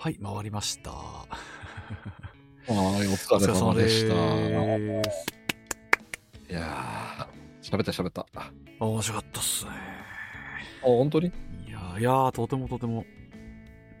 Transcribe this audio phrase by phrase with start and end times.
[0.00, 0.92] はい、回りました。
[0.92, 1.26] は
[2.68, 2.72] い、お
[3.16, 4.14] 疲れ様でした。
[6.48, 8.24] いやー、喋った喋った。
[8.36, 9.72] あ、面白かったっすね。
[10.82, 11.26] 本当に？
[11.26, 11.30] い
[11.72, 13.04] やーいやーとてもとても。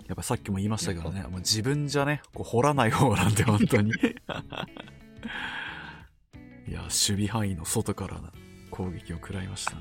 [0.06, 3.90] やっぱさっきも言いましたけどね、もう自分じゃね、こう掘らない方なんで、本当に。
[6.68, 8.32] いや、守備範囲の外からな
[8.70, 9.80] 攻撃を食らいましたね。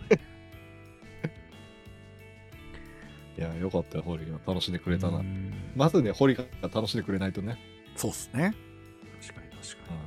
[3.38, 5.22] いや、よかったよ、ホリが楽しんでくれたなう。
[5.22, 7.58] んまずね、ホリが楽しんでくれないとね。
[7.96, 8.56] そうっすね。
[9.22, 9.98] 確かに確かに。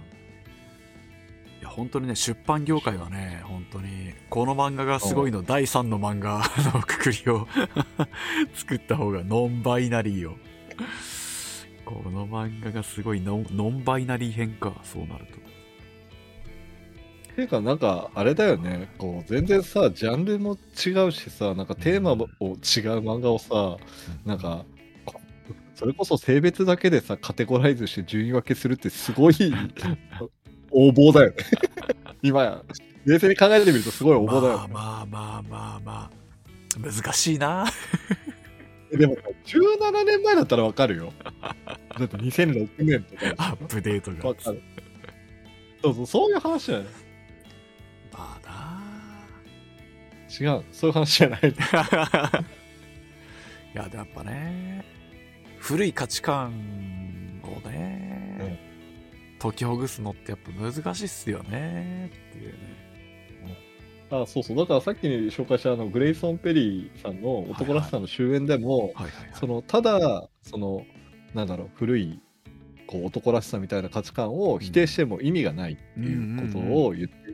[1.60, 6.42] いや、本当にね、出版業界はね、本当に、この漫画がすごいの、第3の漫画
[6.74, 7.46] のくくりを
[8.54, 10.36] 作った方が、ノンバイナリーを。
[11.84, 15.39] この漫画がすごいノン、ノンバイナリー編か、そうなると。
[17.40, 22.52] ていうか、なんか、あれだよね、こう、全然さ、ジャンルも違うしさ、なんかテーマも違う
[23.00, 23.78] 漫画をさ、
[24.26, 24.64] なんか、
[25.06, 25.20] こ
[25.74, 29.34] それこそ性別だけでさ、カテゴライズして順位分けするってすごい
[30.72, 31.36] 横暴だよね。
[32.22, 32.62] 今や、
[33.06, 34.74] 冷静に考えてみるとすごい横暴だよね。
[34.74, 36.10] まあまあまあまあま
[36.76, 37.64] あ、難しいな。
[38.92, 41.12] でも、17年前だったらわかるよ。
[41.98, 43.22] だって2006年とか。
[43.38, 44.28] アップデートが。
[44.28, 44.62] わかる。
[45.82, 46.88] そうそう、そういう話だよね。
[46.90, 47.09] ま
[50.30, 51.40] 違う、そういう話じゃない。
[51.42, 51.48] な。
[53.74, 54.84] いや、でもやっぱね、
[55.58, 56.52] 古い価値観
[57.42, 58.58] をね、
[59.38, 62.80] 解きほぐすのってやっぱ難しいっすよねっていうね。
[64.10, 69.10] あそうそう、だからさっき紹介したあのグレイソン・ペリーさんの男らしさの終焉でも、はいはいはい。
[69.34, 70.84] そのただ、その、
[71.32, 72.20] なんだろう、古い
[72.90, 77.29] こう男らしさみたいな価値観を否定しても意味がないっていうことを言って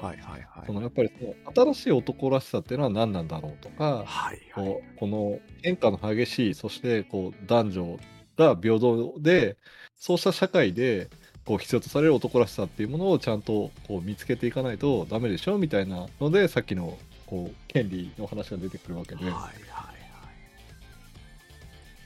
[0.00, 0.66] はいはいはい。
[0.66, 4.40] そのやっぱりその新しい男らしさっていうのは何なんだろうとか、はいはい。
[4.52, 7.98] こうこの変化の激しいそしてこう男女
[8.36, 9.56] が平等で
[9.96, 11.10] そうした社会で
[11.44, 19.90] こう必要とされる男らしさっていうものをちゃんとこう見つけていかないとダメでしょみたいなのでさっきのこう権利の話が出てくるわけで、はいはいは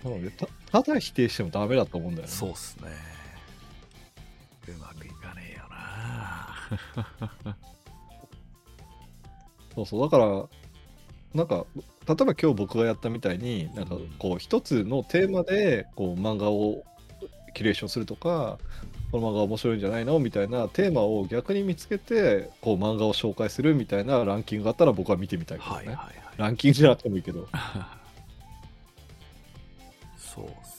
[0.03, 0.08] い。
[0.08, 2.32] なのでたただ否定してもダメだと思うんだよね。
[2.32, 2.91] そうっすね。
[4.69, 5.13] うまく。
[9.74, 10.48] そうそうだから
[11.34, 11.66] なんか
[12.06, 16.84] 例えば今日僕がやったみたいになんかこう一つのテーマでこう漫画を
[17.54, 18.58] キュレーションするとか
[19.10, 26.14] この漫画面白いんじゃないのみたいなテーマを逆に見つけてこう漫画を紹介するみたいなランキングがあったら僕は見てみたいけどね、はいはいはい。
[26.36, 27.48] ランキングじゃなくてもいいけど。
[30.18, 30.73] そう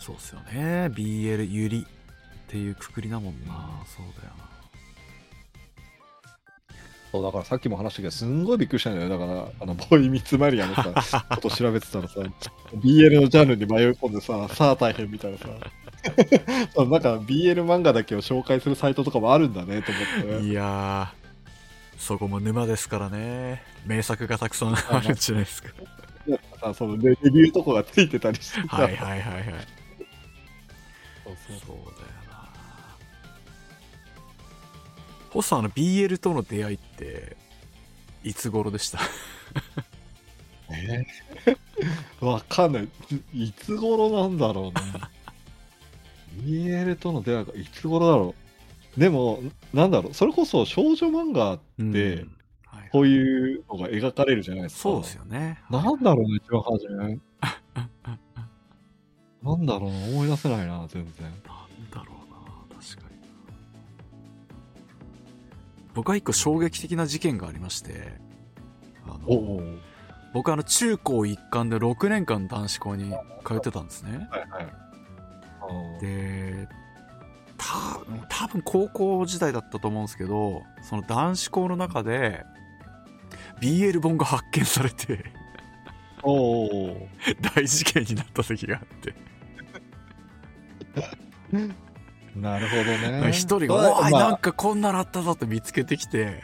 [0.00, 0.90] そうっすよね。
[0.92, 3.80] BL ゆりっていうくくりだもんな。
[3.86, 4.50] そうだよな。
[7.12, 12.20] そうだからさっきも話したけどすんごいびっくりしたんだよだからあのボーイミツマリアのさ こと調べてたらさ
[12.76, 23.62] BL のジャンルに迷い込んでささあ大変みたいなさなんか BL 漫画だけを紹介するサイトとかもあるんだねと思っていやー、そこも沼ですからね。
[23.86, 25.68] 名作がたくさんあるんじゃないですか。
[26.60, 29.44] さそのレレビューとこがついてたりしてさはいはいはいはい。
[31.36, 31.86] そうそうそうだよ
[32.30, 32.50] な。
[35.30, 37.36] ホッさん、あの BL との出会いって、
[38.24, 38.98] いつ頃でした？
[40.70, 42.24] えー？
[42.26, 42.88] わかんない。
[43.32, 44.82] いいつ頃なんだろうね。
[46.44, 48.34] BL との出会いがいつ頃だろ
[48.96, 49.00] う？
[49.00, 49.40] でも
[49.72, 50.14] なんだろう？
[50.14, 51.86] それこそ少女漫画ってう
[52.26, 52.36] ん。
[52.66, 54.82] はいこういうのが描かれるじゃないですか。
[54.82, 55.60] そうですよね。
[55.70, 57.18] なんだろうね、一番初め。
[59.42, 61.24] なんだろうな、思い出せないな、全然。
[61.24, 62.14] なんだろ
[62.70, 63.16] うな、確かに。
[65.94, 68.12] 僕は一個衝撃的な事件がありまして、
[69.06, 69.62] あのお
[70.32, 73.12] 僕あの中高一貫で6年間男子校に
[73.44, 74.28] 通ってたんですね。
[74.30, 74.66] はいはい。
[75.62, 76.68] あで、
[77.56, 77.66] た
[78.28, 82.44] 多分高校時代だったと思うんですけど、その男子校の中で、
[83.60, 85.24] BL 本が発見されて、
[87.54, 89.14] 大事件になった時があって、
[92.36, 93.32] なるほどね。
[93.32, 96.42] 一人が、まあおい、まあなんかこんなのあったぞって見つけてきて、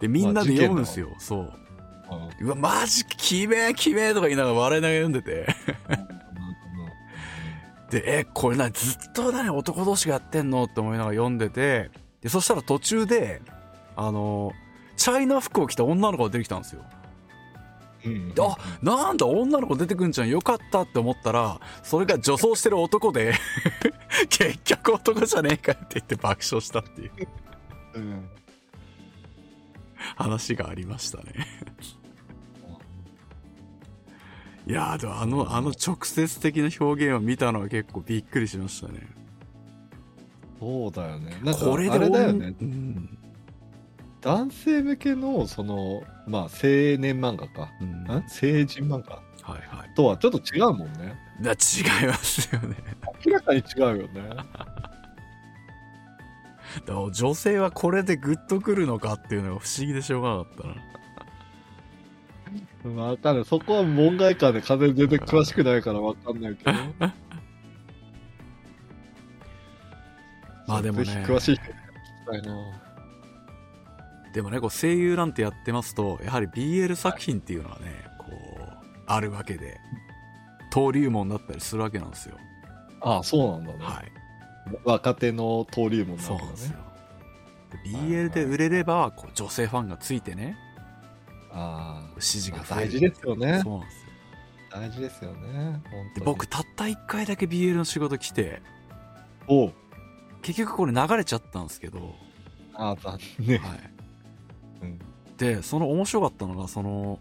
[0.00, 1.38] で、みんなで読むんですよ、そう。
[1.40, 1.60] うん
[2.40, 5.46] うわ、マジきめえきめえとか言いながら笑いながら読んでて。
[7.90, 11.90] で、え、これな、ずっと何男同士がやってんのって思いながら読んでて、
[12.20, 13.42] で、そしたら途中で、
[13.96, 14.52] あの、
[14.96, 16.82] チャイナ服を着た女の子が出てきたんですよ。
[18.04, 23.34] うんあなんだ、女の子出てくんじゃん、よかったって思ったら、それが女装してる男で、
[24.30, 27.12] 結局男じゃねえかって言って爆笑したっていう
[27.94, 28.28] うん。
[30.16, 31.34] 話がありましたね。
[34.66, 39.08] いやーでもあの、あの直接的な表現を見たのは結構びっくりしましたね。
[40.60, 41.34] そうだよね。
[41.58, 42.54] これでだよね。
[42.60, 43.18] うん。
[44.20, 46.48] 男性向けの、その、まあ、青
[46.98, 47.72] 年漫画か。
[47.80, 48.24] うん。
[48.28, 49.22] 成人漫画？
[49.42, 49.94] はい。
[49.94, 51.18] とはちょっと違うもんね。
[51.42, 52.76] いや違いますよね。
[53.24, 54.10] 明らかに違うよね。
[56.86, 60.54] だから女性はこれでグッとくるのかっていうのが不思議でしょうがなかっ
[62.84, 63.02] たな。
[63.04, 63.44] わかんない。
[63.44, 66.72] そこは門外観で風全然詳しくないからわかんないけど。
[70.68, 71.78] まあでもねぜひ詳しい人に聞き
[72.30, 72.89] たいな。
[74.32, 79.80] でもね、こう声優なんてやってますと、やはり BL 作品っていうのはね、こう、あるわけで、
[80.72, 82.36] 登竜門だったりするわけなんですよ。
[83.00, 83.78] ああ、そうなんだね。
[83.80, 84.12] はい。
[84.84, 86.78] 若手の登竜門なだそうんなんですよ
[87.84, 90.56] BL で売れれば、こう女性ファンがついてね、
[91.52, 92.64] あ支持あ、が。
[92.68, 93.60] 大事ですよね。
[93.62, 94.10] そうなんですよ。
[94.70, 95.82] 大事ですよね。
[95.90, 98.62] 本当にで僕、たった1回だけ BL の仕事来て、
[99.48, 99.72] おう
[100.42, 102.14] 結局これ流れちゃったんですけど、
[102.74, 103.58] ああ、残念。
[103.58, 103.99] はい。
[104.82, 104.98] うん
[105.36, 107.18] で、その面白かったのが、その、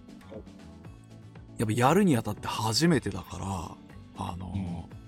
[1.58, 3.38] やっぱやるにあたって初めてだか
[4.18, 5.00] ら、あの、うん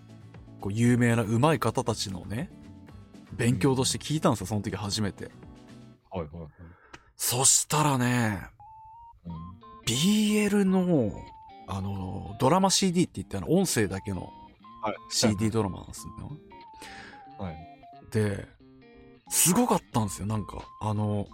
[0.61, 2.51] こう有名な上手い方たちのね、
[3.33, 5.31] 勉強として聞いたんですよ、その時初めて。
[6.11, 6.49] はいはいはい。
[7.17, 8.41] そしたらね、
[9.25, 9.33] うん
[9.87, 11.11] BL の、
[11.67, 14.31] あの、ドラマ CD って言ってあの、音声だけの
[14.83, 16.37] はい CD ドラマなんですよ。
[17.39, 17.57] はい。
[18.11, 18.47] で、
[19.29, 20.63] すごかったんですよ、なんか。
[20.79, 21.27] あの、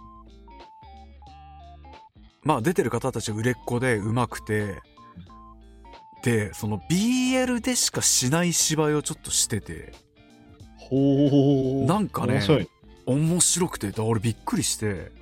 [2.48, 4.80] まあ出てる方たちが売れっ子で上手くて、
[6.22, 9.92] で、その BL でしかしない芝居をちょっとしてて、
[10.78, 11.84] ほう。
[11.84, 12.40] なんかね
[13.04, 15.12] 面白くて、だ俺びっくりして、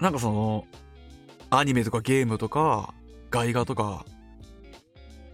[0.00, 0.64] なんかその、
[1.50, 2.94] アニメとかゲームとか、
[3.30, 4.06] 外画とか、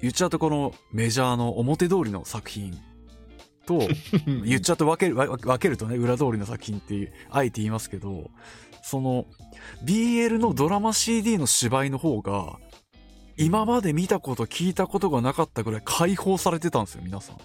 [0.00, 2.76] 言っちゃうとこのメジャーの表通りの作品。
[3.64, 3.78] と、
[4.44, 8.32] 言っちゃうと分ける、わ分けるとね、裏通りの作品っていう、あえて言いますけど、
[8.82, 9.26] その、
[9.84, 12.58] BL のドラマ CD の芝居の方が、
[13.36, 17.36] 今まで見たこと聞いたことがなかったぐらい解放されてたんですよ、皆さん。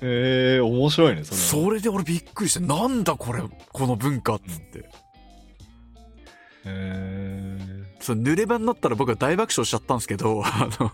[0.00, 1.42] へえ、面白いね、それは。
[1.66, 3.42] それで俺びっくりして、なんだこれ、
[3.72, 4.78] この文化っつって。
[4.78, 4.84] へ
[6.66, 7.58] え。
[8.00, 10.92] その濡れ場になったら僕は大爆笑しちゃったんですけど、あの、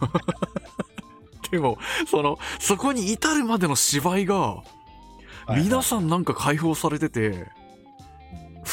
[1.50, 1.78] でも、
[2.08, 4.62] その、そこに至るまでの芝居が、
[5.48, 7.46] 皆さんなんか解放されてて、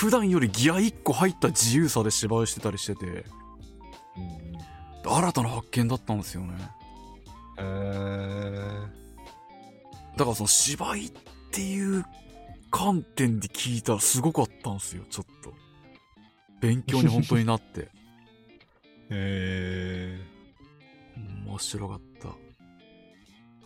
[0.02, 3.22] 普段よりギア1個入った自由さで芝居をしてたりしてて、うんうん
[5.04, 6.54] 新たな発見だったんですよね。
[7.60, 7.66] へえ。
[10.18, 11.12] だからその芝居っ
[11.52, 12.04] ていう
[12.72, 15.54] 観点で聞いたらすごかったんですよ、ちょっと。
[16.62, 17.82] 勉強に本当になって。
[19.10, 20.20] へえ。
[21.46, 22.30] 面白かった。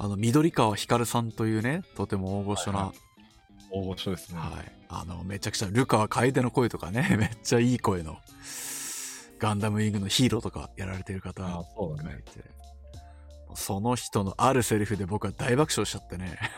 [0.04, 2.96] あの、緑川光さんというね、とても大御所な、ははい
[3.72, 4.40] 大御所ですね。
[4.90, 8.18] あの、めちゃくちゃ、ルカワ楓の声とかね、 めっちゃいい声の、
[9.40, 11.44] ガンダムウィングのヒーローとかやられてる方。
[11.44, 11.64] がい
[12.24, 12.44] て、
[13.56, 16.38] その人のあるセリフで僕は大爆笑しちゃってね。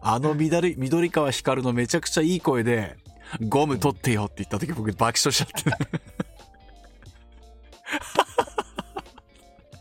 [0.00, 2.96] あの緑、緑川光のめちゃくちゃいい声で、
[3.48, 5.70] ゴム取ってよって言った時僕爆笑しちゃって、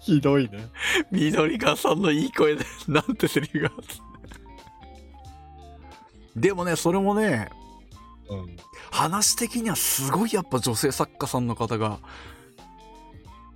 [0.03, 0.67] ひどいね。
[1.11, 3.71] 緑川さんのいい声で、なんてセリフが。
[6.35, 7.49] でもね、それもね、
[8.29, 8.57] うん。
[8.91, 11.99] 話的にはすごいやっぱ女性作家さんの方が、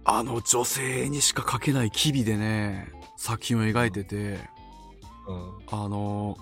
[0.04, 4.40] あの女性にしか描けない機微でね、作品を描いてて、
[5.28, 5.58] うん。
[5.70, 6.38] あの、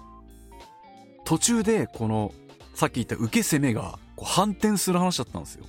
[1.24, 2.34] 途中でこの、
[2.74, 5.66] さっき言った受け攻めがこう反転する話だったんですよ。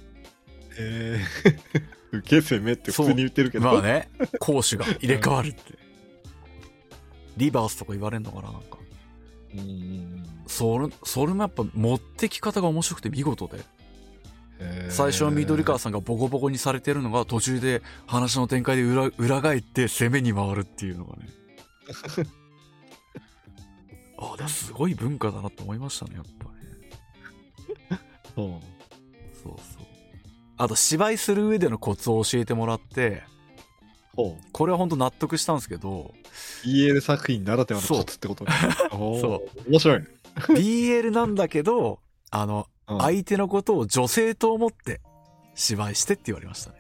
[0.79, 1.81] へえ。
[2.13, 3.65] 受け攻めって普通に言ってるけど。
[3.73, 4.09] まあね、
[4.41, 5.61] 攻守が入れ替わるって。
[7.37, 8.76] リバースとか言われんのかななんか。
[10.47, 13.59] それ、それもやっぱ持ってき方が面白くて見事で。
[14.89, 21.29] 最初は緑川さんがボコボコにされてるのが途中で話の展開で裏裏返って攻めに回るっていうのがね。
[24.19, 28.01] あ あ、だすごい文化だなと思いましたね、やっぱね。
[28.35, 28.61] そ う
[29.43, 29.87] そうそう。
[30.57, 33.25] あと芝居する上でのコツを教えてもらって。
[34.53, 36.15] これは本当納得したんですけど、
[36.65, 38.45] BL 作品ならではのコツってこと
[38.91, 39.71] そう。
[39.71, 40.07] 面白いね。
[40.49, 42.01] BL なんだけど、
[42.31, 45.01] あの、うん相手のことを女性と思って
[45.57, 46.77] 芝居してって言われましたね。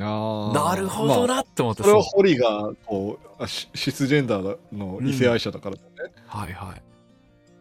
[0.00, 5.88] あなるほどまあなって思って、それはホリがこうあシシスジェンダーの異性愛者だからだね、
[6.26, 6.82] はいはい。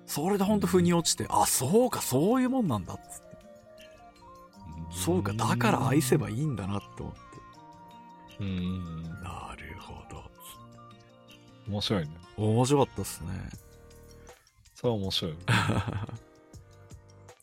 [0.05, 3.25] それでほんと腑に落ちて、あ、そうか、そういうもんなんだっつって。
[4.91, 7.19] そうか、だから愛せばいいんだなって思って。
[8.39, 9.64] うんなる。
[11.67, 12.09] 面白いね。
[12.37, 13.29] 面白かったっすね。
[14.75, 15.33] それは面白い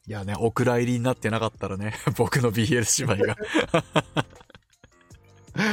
[0.09, 3.37] いやね、お蔵入りになってなかったらね、 僕の BL 芝居が。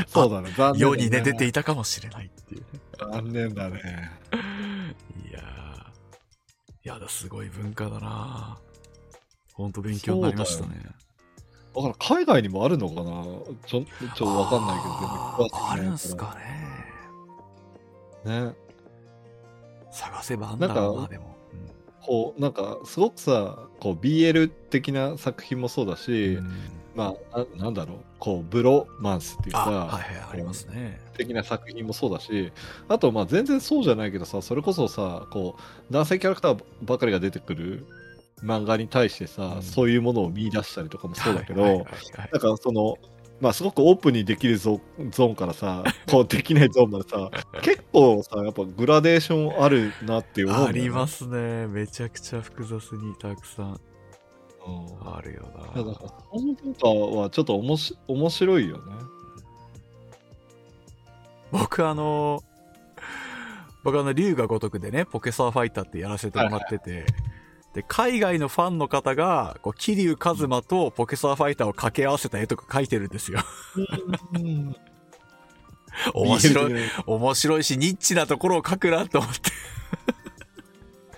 [0.08, 0.52] そうだね。
[0.52, 0.80] 残念だね。
[0.80, 2.62] 世にね、出ていたかもしれないっていう。
[2.62, 2.68] ね。
[3.00, 4.12] 残念だね。
[5.30, 5.44] いやー。
[5.44, 5.44] い
[6.84, 8.58] やだ、すごい文化だな。
[9.54, 10.86] ほんと勉強になりましたね。
[11.76, 13.24] だから海外にもあるのかな？
[13.66, 15.70] ちょちょっとわかんないけど。
[15.70, 16.59] あるんすかね。
[18.26, 18.54] ね。
[19.92, 21.36] 探せばあんだろうな、なんかでも。
[22.02, 26.48] こうなんかすごくさこう BL 的な作品もそうだうし、ん。
[26.96, 31.00] まあななんだろうこうブロマンスっていうあ、さ、はいはい、ありますね。
[31.16, 32.52] 的な作品もそうだし
[32.88, 37.86] あとまあ全然そうじゃないけどさそれこそさこう男性キャラクターばかりが出てくる
[38.44, 39.62] 漫画に対してさ、うん。
[39.62, 41.86] そういうものを見出したりとかもそうだけど、はいはい。
[42.32, 42.98] なんかその
[43.42, 44.82] まあすごくオープンにできるゾ
[45.12, 47.30] ゾーンからさ こうできないゾーンまでさ
[47.62, 51.68] 結構さやっぱグラデーションあるなっていうね、ありますね。
[51.68, 53.80] めちゃくちゃ複雑にたくさん
[54.68, 55.94] うんあるよだからな。
[55.94, 58.82] その文化はちょっとおもし面白いよね。
[61.52, 62.44] 僕あの、
[63.84, 67.06] 僕あの、龍が如くでね、ポケサーファイターってやらせてもらってて、
[67.74, 73.40] で、海外のファンの方が、こう、桐生一馬とポケサーファイターを掛け合わせた絵とか描いてるんですよ。
[76.14, 76.76] 面白い、い。
[77.06, 79.40] 面白いし、ニッチなところを描くなと思って。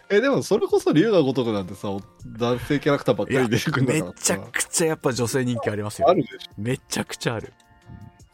[0.09, 1.87] え、でもそれこそ龍が如くなんてさ、
[2.25, 6.09] 男性キャラクターばっかり出てくるんだめからちゃくちゃやっぱ女性人気ありますよ。
[6.09, 6.37] あるでしょ。
[6.57, 7.53] めちゃくちゃある。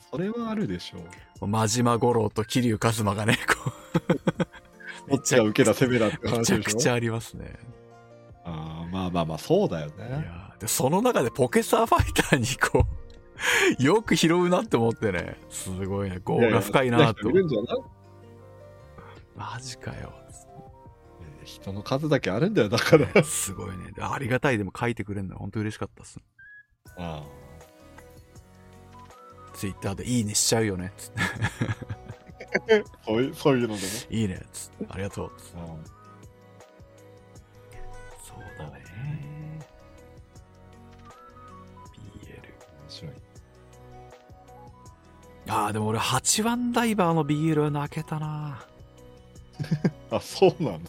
[0.09, 0.97] それはあるでしょ
[1.41, 1.47] う。
[1.47, 3.71] 真島五郎と桐生一馬がね、こ
[5.07, 5.11] う。
[5.11, 6.63] どっちが受けた攻めだってめ話でしょ。
[6.63, 7.53] ちゃくちゃありますね。
[8.49, 10.29] あーまあまあまあ、そうだよいね。
[10.59, 12.85] でその中でポケサーファイターにこ
[13.79, 15.37] う、 よく拾うなって思ってね。
[15.49, 16.19] すごいね。
[16.25, 17.33] 業が深いなとい。
[17.33, 17.77] るんじゃない？
[19.35, 20.13] マジかよ。
[21.43, 23.07] 人の数だけあるんだよ、だから。
[23.23, 23.91] すごいね。
[23.95, 26.19] でありがたいでも書いてくれるのは本当嬉しかったっす。
[26.97, 27.23] あ
[29.53, 30.93] ツイッターでいいねしちゃうよね。
[30.97, 31.21] つって
[32.79, 33.87] あ そういうそういうのでね。
[34.09, 34.41] いいね。
[34.51, 35.31] つってありがとう。
[35.37, 35.96] つってうん
[45.47, 48.63] ああ、でも俺8番ダイバーの BL は泣けたな。
[50.11, 50.79] あ、そうなの？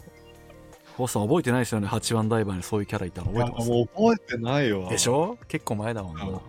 [0.97, 1.87] ホスさん覚えてないですよね。
[1.87, 3.69] 8番ダイバーにそういうキャラいたの覚えてます？
[3.69, 4.89] もう覚えてないわ。
[4.89, 5.37] でしょ？
[5.47, 6.25] 結構前だもんな。
[6.25, 6.39] うん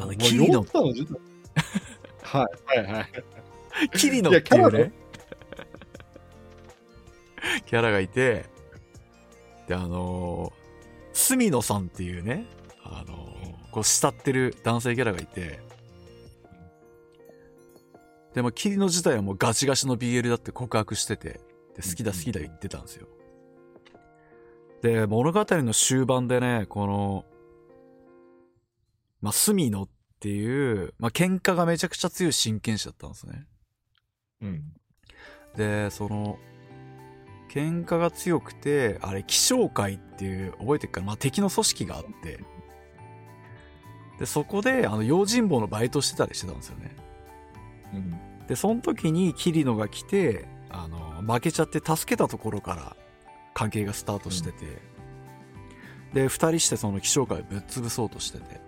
[0.00, 0.64] あのキリの
[2.22, 3.06] はいはいはい。
[3.96, 4.92] キリノっていうね、
[7.66, 8.46] キャラがいて、
[9.68, 12.46] で、あのー、隅野さんっていうね、
[12.82, 15.60] あのーこう慕ってる男性キャラがいて、
[18.36, 21.40] でも、キリノ自体はもうガチガチの BL だって告白してて、
[21.74, 23.08] で好きだ好きだ言ってたんですよ。
[24.82, 27.24] で、物語の終盤でね、この、
[29.22, 29.88] まあ、隅野っ
[30.20, 33.46] ていう、まあ、喧嘩がめちゃくちゃ強い真剣士だったんですね。
[34.42, 34.64] うん。
[35.56, 36.38] で、その、
[37.50, 41.06] 喧嘩が強くて、あれ、気象会っていう、覚えてるかな？
[41.06, 42.44] まあ、敵の組織があって、
[44.18, 46.94] で、そこで、あの、用心棒のバイトしてたりしてたんですよね。
[47.94, 48.46] うん。
[48.46, 52.96] で、その時に、桐野が来て、あの、負けちゃって助けたところから、
[53.54, 54.66] 関係がスタートしてて、
[56.12, 58.60] で、二人してその気象会をぶっ潰そうとしてて、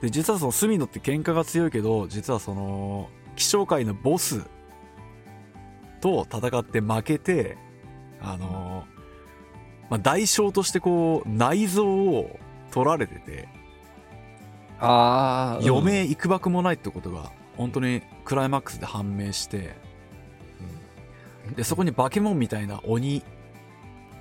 [0.00, 4.42] で、実はその隅野って喧嘩が強いけど、実はその、気象界のボス
[6.00, 7.58] と戦って負けて、
[8.20, 8.84] あの、
[9.90, 12.38] まあ、代償としてこう、内臓を
[12.70, 13.48] 取られてて、
[14.80, 19.74] ああ、余命いくばくもないってことが、本当にクライマックスで判明して、
[21.54, 23.22] で、そこに化け物みたいな鬼、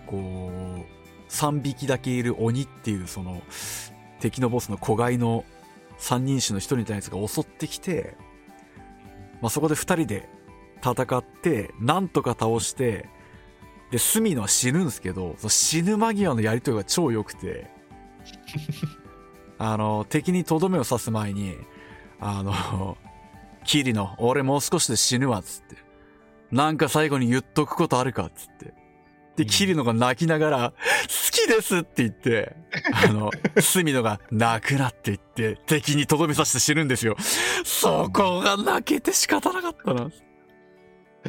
[0.05, 3.41] こう、3匹だけいる鬼っていうその、
[4.19, 5.45] 敵のボスの子飼いの
[5.97, 8.15] 三人種の一人みたいなやつが襲ってきて、
[9.41, 10.27] まあ、そこで二人で
[10.83, 13.07] 戦って、なんとか倒して、
[13.91, 17.69] で、隅野は死ぬんですけど、その死ぬ間際のやりとりが超良くて、
[19.59, 21.55] あの、敵にとどめを刺す前に、
[22.19, 22.97] あの、
[23.65, 25.75] キリの、俺もう少しで死ぬわ、つって。
[26.51, 28.73] なんか最後に言っとくことあるか、つって。
[29.35, 30.73] で、キリノが泣きながら、
[31.03, 32.55] 好きですって言って、
[33.05, 37.15] あの、スミノが泣くなって言って、敵にとどめさせて死ぬんですよ。
[37.63, 40.09] そこが泣けて仕方なかったな。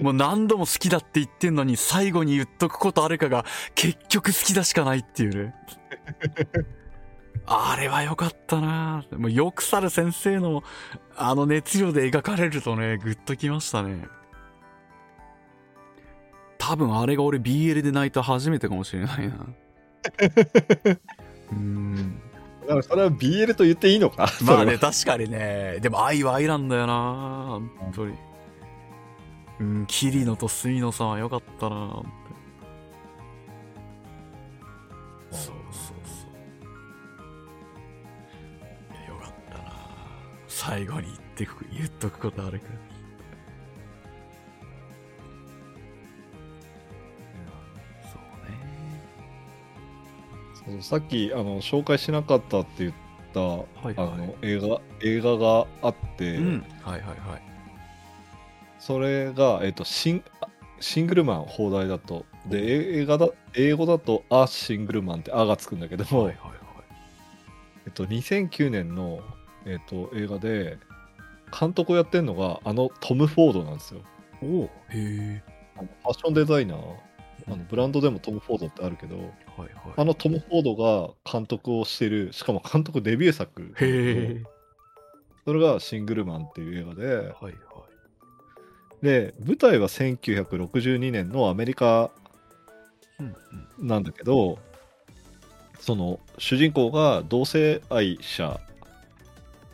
[0.00, 3.44] もう何度も好きだって言ってんのに、最後に言っとくことあるかが、
[3.75, 5.54] 結局好きだしかないっていうね。
[7.47, 10.62] あれは良かったなもうよくさる先生の、
[11.16, 14.06] あの熱量で描かれるとね、グッときましたね。
[16.59, 19.35] 多分あれが俺 BL で泣いた初めてかもしれないな。
[21.52, 22.20] うーん。
[22.61, 25.78] だからそれは BL と言っていいのか まあね、確かにね。
[25.80, 28.14] でも愛は愛なんだよな本当に。
[29.59, 32.02] うん、キリノとスイノさんは良かったな
[40.61, 42.73] 最後に言ってく、言っとくことあるから。
[48.12, 48.21] そう
[50.71, 50.76] ね。
[50.76, 52.93] そうさっきあの紹介しなかったって言っ
[53.33, 56.62] た、はいはいあの映画映画があって、うん。
[56.83, 57.43] はいはいはい。
[58.79, 60.49] それが、えっとシンあ
[60.79, 66.50] シングルマン放題だとでえ映画だ英語だと「ア・シングルマン」って「あ」がつくんだけど、はいはいはい。
[67.87, 69.21] えっと、2009年の、
[69.67, 70.79] えっと、映画で
[71.59, 74.00] 監督をやってるのがあのトム・フォードなんですよ
[74.43, 75.43] おおへえ。
[75.76, 76.79] ファッションデザイナー
[77.49, 79.26] あのブランドでもトム・フォードってあるけどはい
[79.59, 79.71] はい。
[79.97, 84.43] あのトム・フォードが監督をしてるしかも監督デビュー作へえ。
[85.45, 87.55] それが「シングルマン」っていう映画ではいはい。
[89.02, 92.11] で舞台は1962年のアメリカ
[93.19, 93.35] うん
[93.81, 93.87] うん。
[93.87, 94.59] なんだけど
[95.81, 98.61] その主人公が同性愛者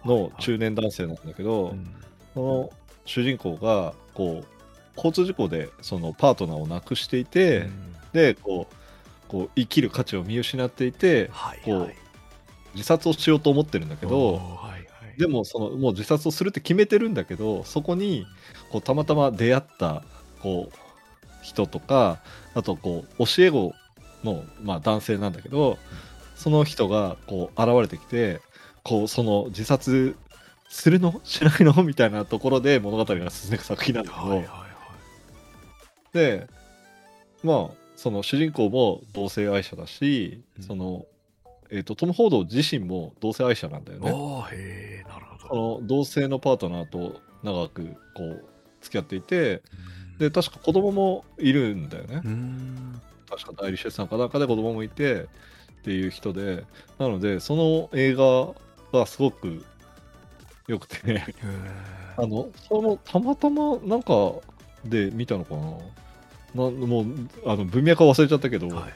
[0.07, 1.95] の中年男性なんだけど、うん
[2.35, 2.71] その
[3.07, 4.47] 主人公がこう
[4.97, 8.75] 交通事故でそのパートナーを亡くしていて、うんでこう
[9.29, 11.97] こう生きる価値を見失っていてこうはいはい。
[12.75, 14.79] 自殺をしようと思ってるんだけおどーはいは
[15.15, 15.19] い。
[15.19, 18.27] でもそのもう自殺をするって決めてるんだけどそこに
[18.71, 20.03] こうたまたま出会った
[20.43, 20.77] こう
[21.43, 22.21] 人とか
[22.55, 23.75] あとこう教え子
[24.25, 25.79] の、まあ、男性なんだけど
[26.35, 28.41] その人がこう現れてきて
[28.87, 30.15] こうその自殺
[30.69, 31.21] するの？
[31.25, 31.83] しないの？
[31.83, 34.67] みたいなところで物語が進んでいく作品なんだけど、はいはいは
[36.15, 36.17] い。
[36.17, 36.47] で
[37.43, 41.05] まあその主人公も同性愛者だし、うんその、
[41.71, 44.11] えー、とトム・フォード自身も同性愛者なんだよね。
[44.53, 45.81] へえ、なるほそど。
[45.81, 48.45] の同性のパートナーと長くこう
[48.83, 49.63] 付き合っていて
[50.13, 53.01] うんで確か子供もいるんだよねうーん。
[53.29, 55.27] 確か代理出産かなんかで子供もいてっ
[55.83, 56.65] ていう人で
[56.99, 58.55] なのでその映画
[58.93, 59.65] がすごく
[60.67, 60.99] 良くて。
[61.05, 61.25] へ
[62.19, 64.33] あのそのたまたまなんか
[64.85, 65.61] で見たのかな？
[66.65, 67.07] なもう
[67.45, 68.71] あの文脈は忘れちゃったけど、え。
[68.71, 68.93] はいはい。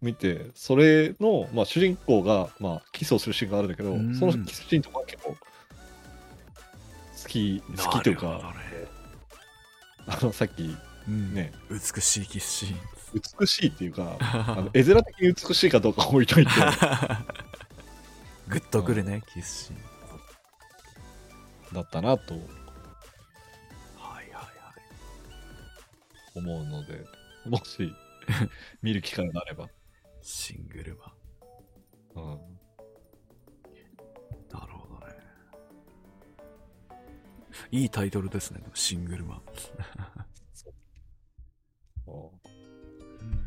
[0.00, 4.14] 見てそれの、まあ、主人公が、まあ、キスをするシーンがあるんだけどうん。
[4.14, 5.36] そのキスシーンとか結構好
[7.28, 8.54] き好きというか
[10.06, 10.76] あのさっき
[11.08, 11.34] うん。
[11.34, 11.52] ね。
[11.70, 12.78] 美しいキスシーン。
[13.40, 16.52] 美しいっていうかあのグ絵面的に美しいかどうか置いといて
[18.56, 19.98] ッとくるね、キスシーン。
[21.72, 22.42] だったなとはい
[23.96, 24.52] はいはい。
[26.34, 27.04] 思うので
[27.44, 27.92] もし
[28.82, 29.68] 見る機会があれば、
[30.22, 31.12] シングルマン。
[32.16, 32.58] うん、
[34.50, 35.14] なるほどね。
[37.70, 39.42] いいタイトルですね、シングルマン。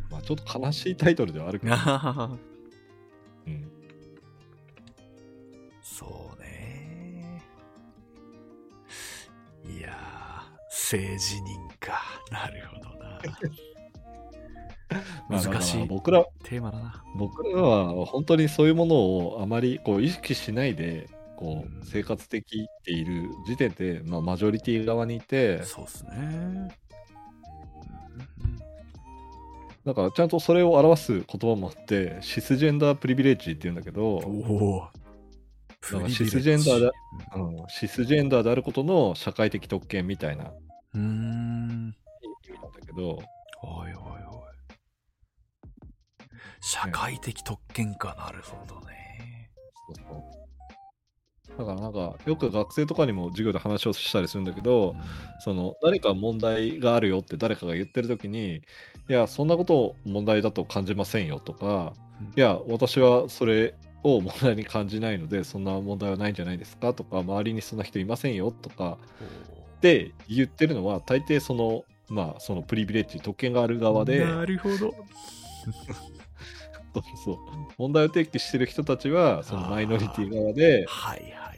[0.10, 2.38] まあ、ちょっと悲しいタイトルではあるけど、あ
[3.48, 3.81] うん、
[5.82, 7.42] そうね。
[9.66, 9.94] いやー、
[10.70, 12.02] 政治人か。
[12.32, 13.22] なるほどな。
[15.42, 17.04] 難しい僕らテーマだな。
[17.16, 26.12] 僕らは本当にそういうものをあまりこう意識しないでこう生活できている時点で、まあ、マジョリティ側にいてそうっすね。
[26.16, 26.70] うん
[29.84, 34.92] だからちゃんとそれを表す言葉もあってシスジェンダープリビレッジっていうんだけど、
[35.84, 36.92] シスジェンダーだ
[37.36, 40.46] うん、シスジェンダーであることの社会的特権みたいな。
[40.46, 41.96] うーん。
[42.46, 43.20] 意味なんだけど、
[43.64, 44.22] おいおいおい。
[46.62, 49.50] 社会的特権か、なるほどね。
[49.88, 50.42] そうそう。
[51.58, 54.96] だからなんかよく学生とかにも授業で話をしたりするんだけど、
[55.40, 58.62] その何か問題があるよって誰かが言ってる時にい
[59.14, 62.28] やそんなことを問題だと感じませんよとかうん。
[62.36, 66.94] いや私はそれを問題に感じないのでそんな問題はないんじゃないですか？
[66.94, 68.52] とか周りにそんな人いませんよ？
[68.52, 68.98] とか
[69.82, 74.76] で言ってるのは大抵そのまあ、そのプリビレッジ、特権がある側で、なるほど。
[76.94, 77.38] そうそう。
[77.78, 80.86] 問題を提起してる人たちは、そのマイノリティ側で。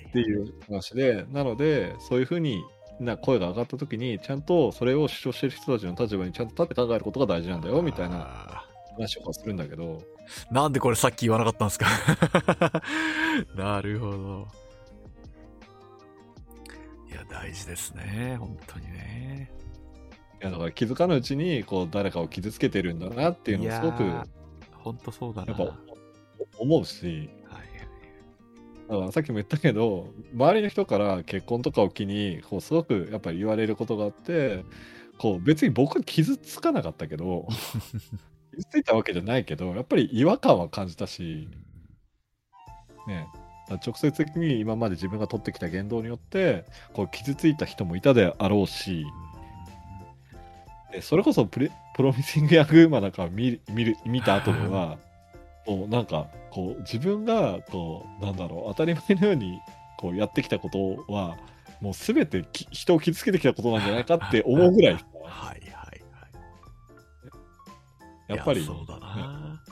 [0.09, 2.63] っていう話で、なので、そういうふうに
[2.99, 10.12] な声が上がったときに、ちゃんとそれを主張してる人たちの立場にちゃんと立って考えることが大事なんだよ、みたいなあ話とかするんだけど、ー
[10.51, 12.83] なんでこれさっき言わなかったんですか？
[13.55, 14.47] なるほど。
[17.09, 18.37] いや、大事ですね。
[18.39, 19.51] 本当にね。
[20.41, 24.27] いやだから気づかぬうちにこう誰かを傷つけてるんだなっていうのをすごくや
[24.73, 25.53] 本当そうだな。
[25.53, 25.77] っぱ
[26.59, 27.63] 思うし、はい
[28.89, 34.65] だからさっきも言ったけど、周りの人から結婚とかを機に、こうすごくやっぱり言われることがあって、
[35.17, 37.47] こう別に僕は傷つかなかったけど、
[38.55, 41.49] 傷ついたわけじゃないけど、やっぱり違和感は感じたし、
[43.07, 43.27] ね、
[43.69, 49.05] だ直接的に今まで自分が取ってきた言動によって、こう傷ついた人もいたであろうし、
[50.91, 54.97] でそれこそプレプロミシング・ヤング・ーマンなんか見見る見た後では、
[55.65, 59.59] もうなんかこう自分がこうなんだろう当たり前のように
[59.97, 61.37] こうやってきたことは
[61.81, 65.62] もう全て人を傷つけてきたことなんじゃないかって思うぐらいはい。
[68.27, 69.63] やっぱりそうだな。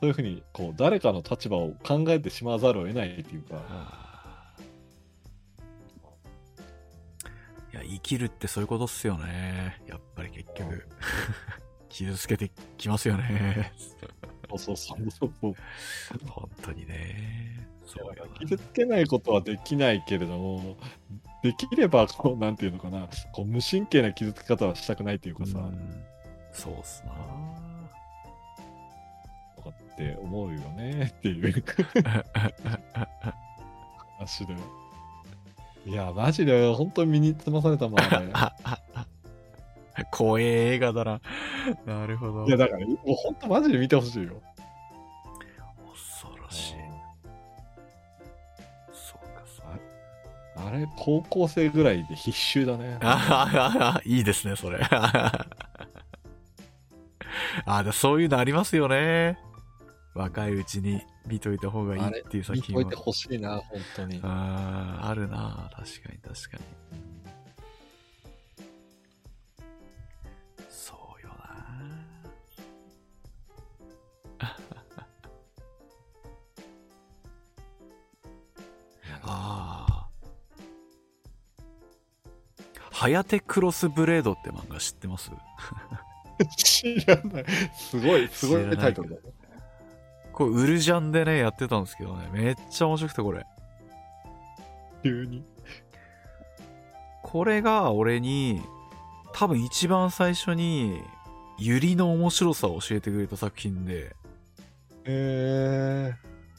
[0.00, 3.54] そういうふうにこう誰かの立場を考えてしまわざるを得ないっていうか
[7.72, 9.80] いや、生きるってそういうことっすよね。
[9.88, 10.88] やっぱり結局。
[11.88, 13.72] 傷つけてきますよね。
[14.50, 15.54] そうそうそうそうそう
[16.28, 17.68] 本当にね。
[17.86, 18.38] そうよな。
[18.40, 20.76] 傷つけないことはできないけれども
[21.42, 26.04] できればこうなんていうのかなこう無神経な傷つき方はしたくないっていうかさ、うん
[26.54, 27.12] そうっすな。
[29.56, 31.64] とかって思うよね っていう
[34.18, 34.54] 話で。
[35.86, 38.32] いや、マジで本当に身につまされたもんあれ。
[40.10, 41.20] 怖え映画だな。
[41.86, 42.46] なるほど。
[42.46, 44.42] いや、だから、もう本当マジで見てほしいよ。
[45.92, 46.74] 恐ろしい。
[48.92, 52.98] そうか、そうあれ、高校生ぐらいで必修だね。
[53.02, 54.80] ああ、いいですね、それ。
[57.66, 59.38] あでそういうのありますよね。
[60.14, 63.02] 若いうちに見といた方がいいっていう作品は見といて。
[63.02, 64.20] ほしいな、本当に。
[64.22, 65.68] ああ、あるな。
[65.74, 66.64] 確かに確かに。
[70.70, 71.34] そうよな。
[79.22, 80.08] ああ。
[82.92, 85.30] ハヤテクロスブレードって漫画知ってます？
[86.56, 87.44] 知らない。
[87.76, 89.22] すごい、すごいタイトルだね。
[90.32, 93.46] これウルジャンでね、やってたんですけどね、めっちゃ面白くてこれ。
[95.02, 95.44] 急に。
[97.22, 98.62] これが俺に、
[99.32, 101.00] 多分一番最初に、
[101.58, 104.14] ユリの面白さを教えてくれた作品で、
[105.04, 106.14] え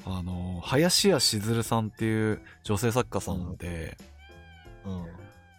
[0.06, 4.90] あの、林家しずるさんっていう女性作家さんで、ー。
[4.90, 5.06] うん。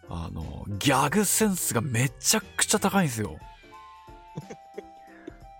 [0.09, 3.37] あの、ギャグセンスがめちゃくちゃ高いんですよ。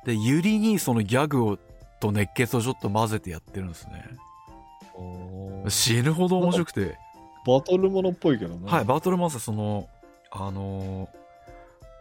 [0.07, 1.57] で、ユリにそのギャグを、
[1.99, 4.05] と熱血をちょっと混ぜてやってるんですね。
[5.67, 6.97] 死ぬほど面白くて。
[7.45, 8.71] バトルものっぽいけどね。
[8.71, 9.89] はい、バトルマンスその、
[10.31, 11.17] あのー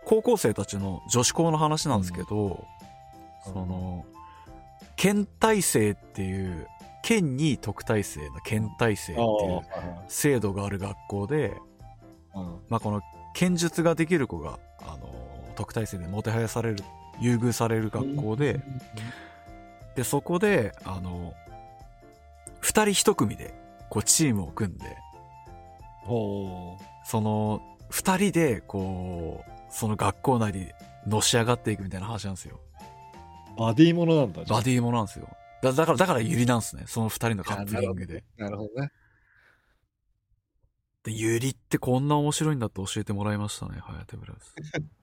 [0.09, 2.65] 高校生たちの女子校の話なんですけど、
[3.49, 4.07] うんその、
[4.95, 6.69] 県大生っていう、
[7.03, 9.65] 県に特待生の県大生っていうはい
[10.07, 11.49] 制度がある学校で、
[12.33, 13.03] はいまあ、この
[13.35, 16.77] 剣術ができる子が、あのー特待生でもてはやされる、
[17.21, 18.61] 優遇される学校で、
[19.95, 21.35] で、そこで、あの、
[22.61, 23.55] 二人一組で、
[23.89, 24.97] こう、チームを組んで、
[26.07, 30.75] おーその、二人で、こう、その学校内で
[31.07, 32.61] のし上がっていくみたいな話なんですよ。
[33.57, 34.43] バディものなんだ。
[34.45, 35.29] バディものなんですよ。
[35.63, 36.85] だだから、だからユリなんですね。
[36.87, 38.25] その二人のカップリングで。
[38.37, 38.91] なるほどね。
[41.05, 44.55] で、ユリってこんな面白いんだって教えてもらいましたね、ハヤテブラス。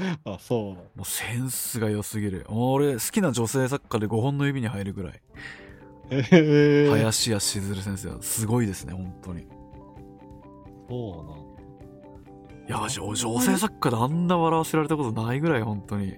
[0.24, 0.98] あ、そう。
[0.98, 2.46] もうセンスが良すぎる。
[2.48, 5.20] もう俺、好きな女性作家で5本の指に入るぐらい。
[6.10, 6.90] ええー。
[6.90, 9.46] 林家しずる先生はすごいですね、本当に。
[10.88, 11.50] そうなんだ。
[12.68, 16.16] いや、女性作家であんな笑わせられたことないぐらい、本当に。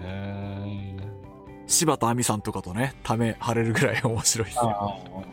[0.00, 1.04] えー。
[1.66, 4.70] 柴田亜美さんとかとね、ため張れるぐらい 面白いですよ。
[4.70, 5.24] ああ。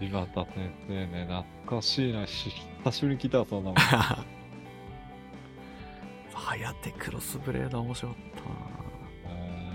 [0.00, 1.26] 岩田先生ね、
[1.64, 2.26] 懐かしいな。
[2.26, 2.50] し
[2.84, 3.76] 久しぶりに聞いたわ、そんなもん。
[6.46, 8.16] はやてクロスブレード面白かっ
[9.24, 9.72] たえ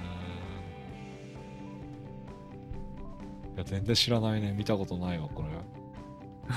[3.51, 4.53] ーいや、全然知らないね。
[4.53, 5.49] 見たことないわ、これ。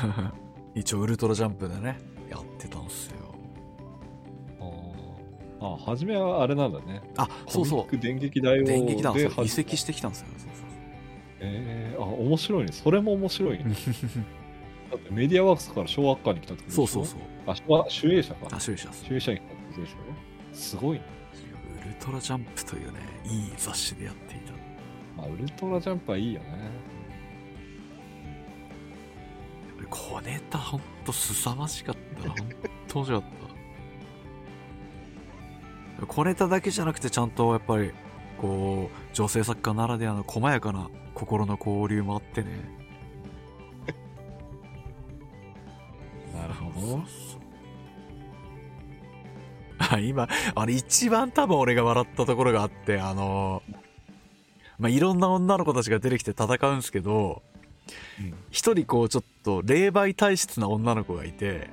[0.09, 0.33] な
[0.77, 1.99] 一応ウルトラジャンプでね、
[2.31, 3.35] やってたんすよ
[5.61, 7.03] ああ、初めはあれなんだね。
[7.17, 10.69] あそうそコミック電撃大王う電撃団移籍してきたんですよそうそう
[11.41, 12.73] えー、あ、面白いね。
[12.73, 13.65] それも面白いね。
[14.93, 18.47] だってメディアワークスから小学館に来たってそうそうそうあ、小学集英社か。
[18.53, 19.41] あ終者です集英社に
[19.75, 19.97] ことでしょ
[20.55, 21.05] すごいね。
[21.85, 24.53] ウルトラジャンプというねいい雑誌でやっていた。
[25.17, 26.71] まあ、ウルトラジャンプはいいよね。
[29.91, 32.35] 小ネタほんと凄まじかったな。
[32.35, 32.49] ほん
[32.89, 33.31] と面白かっ
[35.99, 36.07] た。
[36.07, 37.93] 小ネタだけじゃなくてちゃんとやっぱり
[38.41, 42.51] こう女性作家ならではの細やかな心の交流もあってね。
[46.35, 47.05] なるほど
[50.03, 53.63] 今あれ一番多分俺が笑ったところがあってあの
[54.79, 57.43] まあいろんな女の子たちが出てきて戦うんですけど
[58.21, 58.35] うん。
[58.51, 61.69] 一人こうちょっと霊媒体質な女の子がいて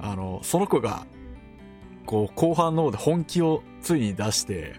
[0.00, 1.06] あのその子が
[2.06, 4.76] こう後半の方で本気をついに出して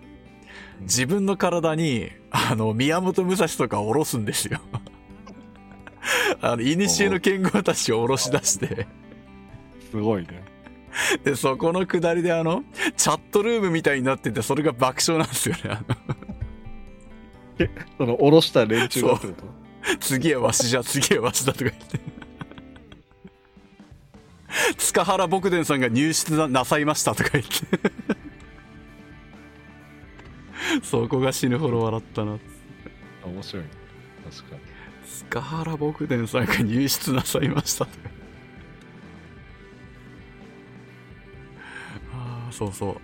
[0.82, 4.60] 自分の体にあの宮本武蔵とかを下ろすんですよ。
[6.42, 8.88] あの古の剣豪たちを下ろし出して。
[9.92, 10.44] すごいね。
[11.24, 12.64] でそこの下りであの
[12.98, 16.30] チャットルームみたいになっててそれが爆笑なんですよねあの。
[17.98, 19.44] その、下ろした連中がってこと？
[20.00, 22.00] 次はわしじゃ次はわしだとか言って。
[24.78, 27.52] 塚原牧伝さんが入室ななさいましたとか言って。
[30.84, 32.38] そこが死ぬほど笑ったな。
[33.26, 33.64] 面白い。
[33.64, 33.70] ね。
[34.30, 34.62] 確かに。
[35.06, 38.10] 塚原牧伝さんが入室なさいましたとか
[42.60, 42.96] そうそう。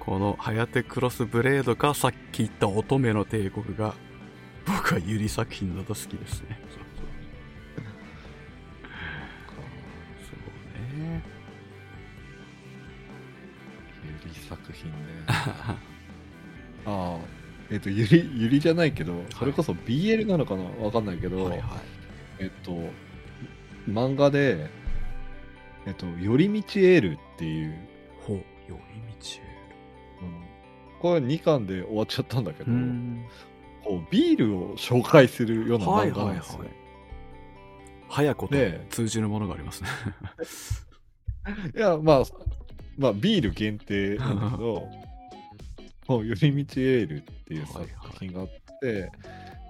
[0.00, 3.94] この「ハヤテクロスブレード」かさっき言った乙女の帝国が
[4.66, 6.58] 僕はユリ作品だと好きですね。
[6.70, 6.82] そうそう
[10.26, 10.32] そ
[10.96, 11.22] うね。
[14.04, 14.96] ゆり作品ね。
[15.28, 15.76] あ
[16.86, 17.18] あ、
[17.70, 20.64] えっ、と、ゆり、ゆりじゃないけど、それこそ BL なのかな？
[20.84, 21.80] わかんないけど、はいはい。
[22.40, 22.72] えっと、
[23.88, 24.68] 漫画で、
[25.86, 27.76] えっと、寄り道エールっていう、
[28.22, 28.80] ほう寄り
[29.18, 29.56] 道
[31.00, 33.26] これ2巻で終わっちゃったんだけど、うん。
[33.84, 36.58] こうビールを紹介するような漫画なんですよ。
[36.60, 36.86] はいはいはい。
[38.08, 39.88] 早子とで通じるものがありますね。
[41.76, 42.22] いや、まあ、
[42.96, 44.88] まあ、ビール限定なんだけど、
[46.06, 47.86] こう、寄り道エールっていう作
[48.18, 48.48] 品があっ
[48.80, 49.10] て、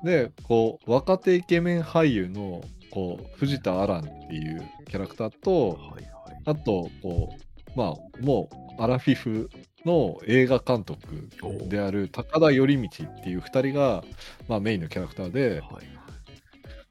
[0.04, 6.04] で、こう、若手イケメン俳優の、こう、藤田アランっていうキャラクターと、はいはい。
[6.44, 7.45] あと、こう、
[7.76, 9.48] まあ、もう、アラフィフ
[9.84, 11.28] の映画監督
[11.68, 14.04] である高田頼道っていう2人が、
[14.48, 15.96] まあ、メインのキャラクターで、はい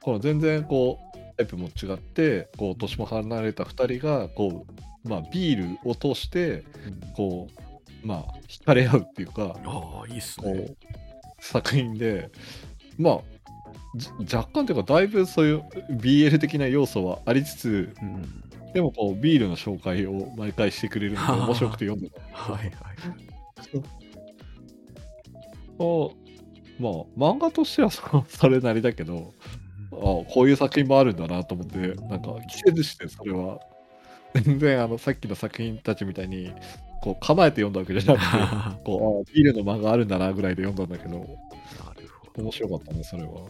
[0.05, 4.67] この全然こうタイプも違ってこう年も離れた2人がこ
[5.03, 6.63] う、まあ、ビールを通して
[7.15, 7.47] こ
[8.03, 9.55] うまあ惹かれ合うっていうか
[10.07, 10.77] いいっすこねう
[11.39, 12.29] 作品で
[12.99, 13.19] まあ
[13.95, 18.43] じ若干というかだいぶそういう BL 的な要素はありつつうん
[18.75, 22.71] でもこうビールの紹介を毎回してくれるので 面白くて読んでたはいはい。
[25.77, 26.25] こう。
[26.77, 26.91] まあ
[27.33, 29.33] 漫画としてはそそれなりだけど
[29.93, 33.59] あこういう作品もあるんだなと思って、なんか季節してそれは、
[34.33, 36.51] 全然あのさっきの作品たちみたいに、
[37.01, 41.25] こう構えて読んだわけじゃなくて、な こうあビールの漫画あるんだなぐらいで読んだんだけど。
[42.37, 43.47] 面白かったね、それは。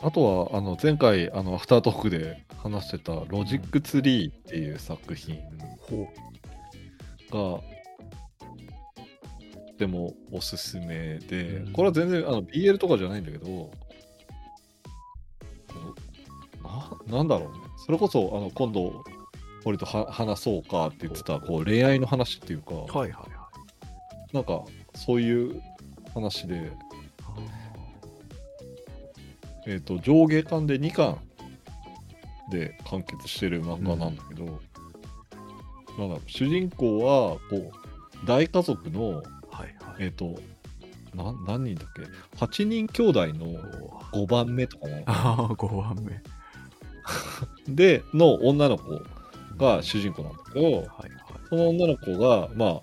[0.00, 5.38] あとは、あの前回、あのアフタートークで話してたロジックツリーっていう作品
[5.80, 6.08] ほ
[7.30, 7.60] が、
[9.78, 13.70] でもおすすめでうん、これは全然あの BL とかじゃないんだけど、
[17.08, 17.58] ななんだろうね。
[17.84, 19.04] それこそあの今度、
[19.64, 23.26] 俺とは話そうかって言ってたこう恋愛の話っていうか、うはいはいは
[24.32, 24.34] い。
[24.34, 25.62] なんかそういう
[26.14, 26.72] 話で、
[29.66, 31.18] えー、と上下巻で2巻
[32.50, 34.60] で完結してる漫画なんだけど、
[35.98, 39.72] なん主人公はこう大家族の、はいはい。
[39.98, 40.38] えっ、と
[41.14, 42.02] な何人だっけ
[42.38, 43.58] ？8人兄弟の
[44.12, 46.22] 5番目とかなああ5番目。
[47.68, 49.00] での女の子
[49.56, 50.90] が主人公なんだけどはいはい。
[51.48, 52.82] その女の子がまあ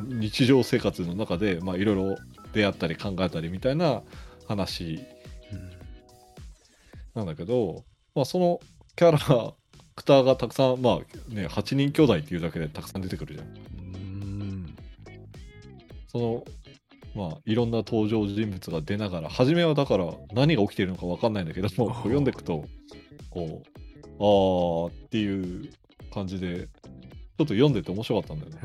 [0.00, 2.16] 日常生活の中でまあいろいろ
[2.54, 4.02] 出会ったり考えたりみたいな
[4.46, 5.21] 話うん
[7.14, 8.60] なんだけど、まあ、その
[8.96, 9.54] キャラ
[9.94, 13.46] クターがたくさんまあね8人兄弟っていうだけでたくさん出てくるじゃん。
[13.46, 13.50] う
[14.44, 14.76] ん。
[16.08, 16.44] その
[17.14, 22.64] まあ、いろんな登場人物が出ながら、初めはだから何が起きてるのか分かんないんだけども、こう読んでいくと、
[23.28, 25.70] こう、あーっていう
[26.12, 26.66] 感じで、ちょっ
[27.36, 28.58] と読んでて面白かったんだよね。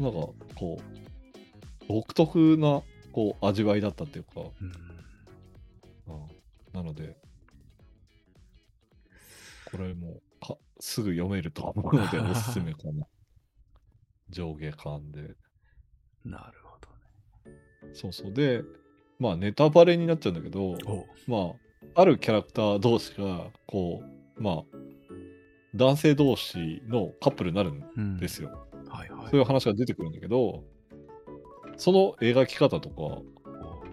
[0.00, 0.18] へなんか、
[0.56, 4.72] こう、独特な、こう、味わいだったっていうか、うん
[6.72, 7.16] なので、
[9.70, 13.06] これもかすぐ読めると思うので、おすすめかな。
[14.30, 15.34] 上下巻で。
[16.24, 17.94] なるほどね。
[17.94, 18.32] そうそう。
[18.32, 18.62] で、
[19.18, 21.54] まあ、ネタバレになっちゃうんだけど、おま
[21.94, 24.02] あ、あるキャラクター同士が、こ
[24.36, 24.64] う、まあ、
[25.74, 28.68] 男性同士のカップルになるんうんですよ。
[28.88, 29.30] はいはい。
[29.30, 30.64] そういう話が出てくるんだけど、
[31.76, 33.22] その描き方とか、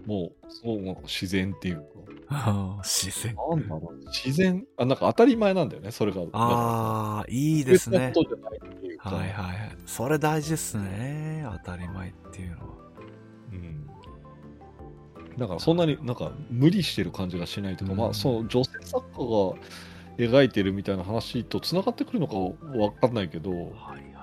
[0.06, 1.84] もう、そう自然っていう
[2.30, 3.36] か、自然。
[3.36, 6.22] なんだろう、自然、あ、なんか当たり前なんだよね、それが。
[6.34, 8.12] ああ、いいいですね。
[8.16, 9.78] ことじゃないっていうか、はいはいはい。
[9.86, 11.46] それ大事ですね。
[11.64, 12.66] 当たり前っていうのは。
[13.52, 13.88] うん。
[15.38, 19.56] だからそんなになんか無理してる感じがしないというか、うんまあその女性作家が
[20.18, 22.36] 描いてるみたいな話とつながってくるのか
[22.78, 24.15] わかんないけど、はい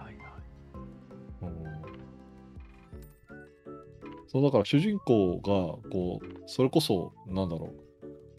[4.33, 7.75] そうだから主人公がこうそれこそなんだろ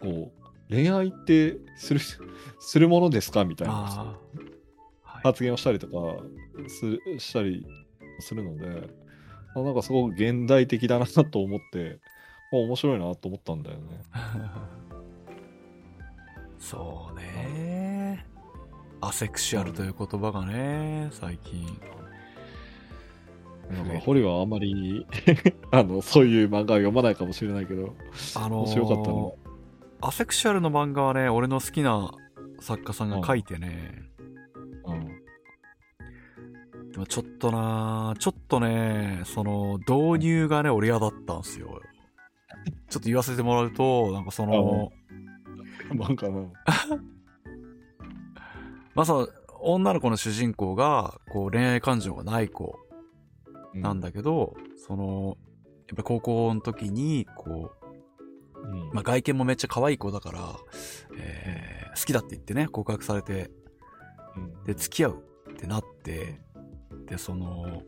[0.00, 2.00] こう恋愛ってする
[2.58, 3.44] するものですか？
[3.44, 4.18] みたいな
[5.04, 6.22] 発言をしたりとか
[6.68, 7.64] するしたり
[8.18, 8.90] するので
[9.54, 12.00] あなんかすごく現代的だなと思って
[12.52, 14.02] あ面白いなと思ったんだよね。
[16.58, 18.26] そうね。
[19.00, 21.66] アセクシュアルという言葉がね、最近。
[23.70, 25.06] なんか堀はあんまり
[25.72, 27.94] あのそういう漫画を読まないかもしれないけど
[28.36, 29.34] あのー面白かったね。
[30.00, 32.10] アセクシュアルの漫画はね、俺の好きな
[32.60, 34.02] 作家さんが書いてね、
[34.84, 35.06] うん。
[36.92, 41.80] でもちょっとなちょっとね、その導入がね、俺嫌だったんですよ。
[42.90, 44.92] ちょっと言わせてもらうと、なんかその、
[45.90, 46.52] 漫画の。
[48.94, 49.28] まあその、
[49.60, 52.78] 女の子の主人公が、こう恋愛感情がない子
[53.74, 54.54] なんだけど、
[54.86, 55.36] その、
[55.88, 58.90] やっぱ高校の時に、こう、うん。
[58.92, 60.56] まあ外見もめっちゃ可愛い子だから、
[61.18, 63.50] えー好きだって言ってね、告白されて、
[64.36, 64.64] うん。
[64.64, 66.40] で、付き合うってなって、
[67.06, 67.82] で、その、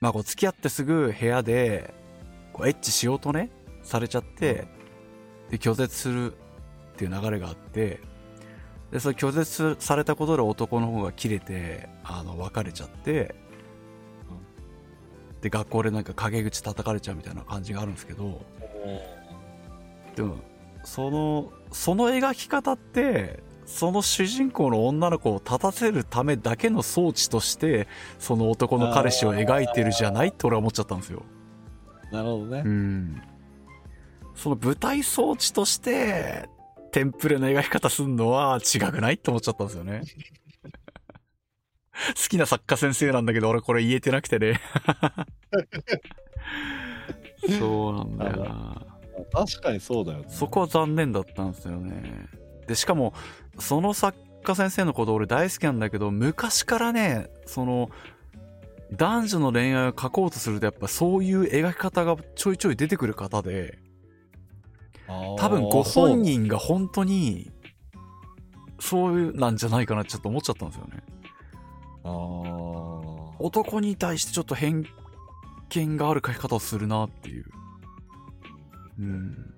[0.00, 1.94] まあこう付き合ってすぐ部屋で、
[2.52, 3.50] こうエッチしようとね、
[3.82, 4.66] されちゃって、
[5.50, 6.36] で、拒絶するっ
[6.96, 8.00] ていう流れがあって、
[8.90, 13.34] で、それ拒絶されたことで男の方が切れて、あの、別れちゃって、
[15.42, 18.40] で、学校でなんか陰口叩かれちゃうみたいな感じがあるんですけど、
[20.16, 20.36] でも、
[20.84, 31.22] その、その描き方って、その主人公の女の子を立たせるためだけの装置として、その男の彼氏を描いてるじゃないって俺は思っちゃったんですよ。
[32.12, 33.22] なるほどねうん。
[34.34, 36.48] その舞台装置として、
[36.92, 40.02] テンプレな描き方すんのは違くないって思っちゃったんですよね。
[42.16, 44.60] 好きな作家先生なんだけど、俺これ言えてなくてね。
[47.58, 48.86] そうなんだよな。
[49.32, 52.28] 確かにそうだよねそこは残念だったんですよね。
[52.66, 53.12] で、しかも、
[53.58, 57.90] その作家先生のこと俺大好きなんだけど、昔からね、その、
[58.92, 63.78] 男女の恋愛を描こうとするとやっぱそういう描き方がちょいちょい出てくる方で、
[65.38, 67.50] 多分ご本人が本当に、
[68.80, 71.02] そういうなんじゃないかなってちょっと思っちゃったんですよね。
[72.04, 74.86] あー男に対してちょっと偏
[75.70, 77.44] 見がある描き方をするなっていう。
[78.98, 79.54] うん。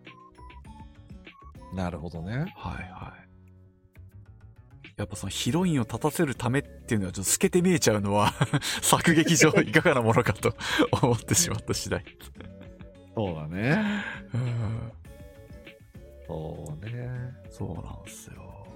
[1.74, 3.24] なるほどねはいはい。
[4.96, 8.33] やっぱそのヒロインを立たせるためっていうのはちょっと透けて見えちゃうのは
[8.80, 10.54] 作劇上いかがなものかと
[11.02, 12.04] 思ってしまった次第。
[13.16, 14.92] そうだねうん
[16.26, 17.09] そうね
[17.50, 18.66] そうなんですよ。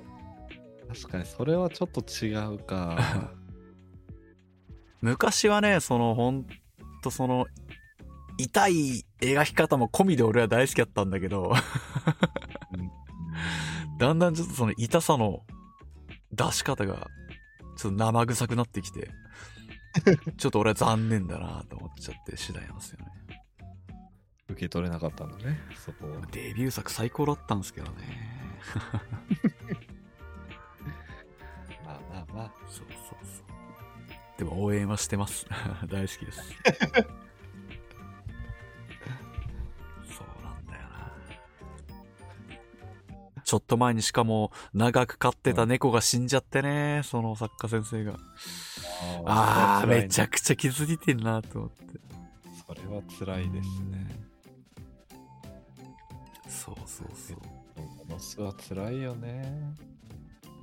[0.89, 3.33] 確かにそれはちょっと違うか
[5.01, 6.47] 昔はね、そのほん
[7.03, 7.47] とその
[8.39, 11.53] 痛い描き方も込みで俺は大好きだったんだけど、
[13.99, 15.43] だんだんちょっとその痛さの
[16.33, 17.09] 出し方が
[17.77, 19.11] ちょっと生臭くなってきて、
[20.37, 23.07] ちょっと俺は残念だなと思っちゃって次第なんですよね。
[24.51, 27.95] 受け取れなかったんだねそこはデビュー作最高だったんですけどね。
[31.85, 33.58] まあまあまあそうそうそう。
[34.39, 35.47] でも応援はしてます。
[35.91, 36.41] 大好きです。
[40.09, 40.89] そうなんだよ
[43.37, 43.43] な。
[43.43, 48.17] ちょっと前にしかも長く飼ってた猫が死んじゃってね、その作家先生が。
[49.27, 51.89] ああ、めちゃゃくちゃ傷ついてんなと思って。
[52.89, 54.07] は辛いですね。
[56.49, 57.39] そうそうそう。
[58.09, 59.75] モスは辛いよね。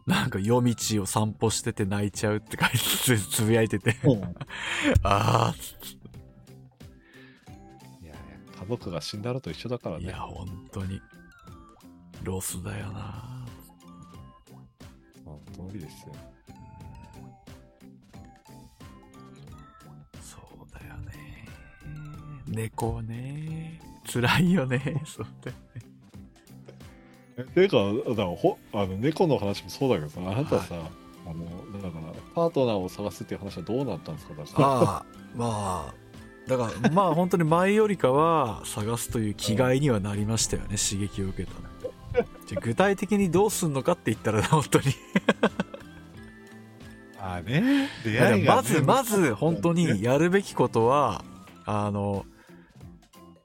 [0.06, 3.96] なんか夜道を散歩してて泣いちゃうって書いてつつぶやいてて。
[5.02, 5.56] ああ、
[8.02, 8.18] いやいや、
[8.60, 10.04] 家族が死んだのと一緒だからね。
[10.04, 11.02] いや、本当に。
[12.24, 13.46] ロスだよな。
[15.24, 15.30] そ
[15.64, 16.16] の通りですよ。
[20.22, 21.48] そうだよね。
[22.48, 23.80] 猫ね。
[24.06, 24.80] 辛いよね。
[25.06, 25.95] そうだよね。
[27.38, 27.78] えていうか、
[28.10, 30.76] だからほあの猫の話もそうだけどさ、あなたさ、
[31.28, 34.34] あの、だから、パートナーを探すっていう話はどうなったんですか？
[34.36, 34.68] だから。
[34.68, 35.06] ああ、
[35.36, 35.94] まあ、
[36.48, 41.66] だから、まあ本当に前よりかは探すという気概にはなりましたよね、 刺激を受けたの。
[42.48, 44.86] じゃあ具体的にどうすんのかって言ったら、本当に。
[47.20, 51.24] あね、出会いが、ね、まず、まず、本当にやるべきことは、
[51.66, 52.26] あの、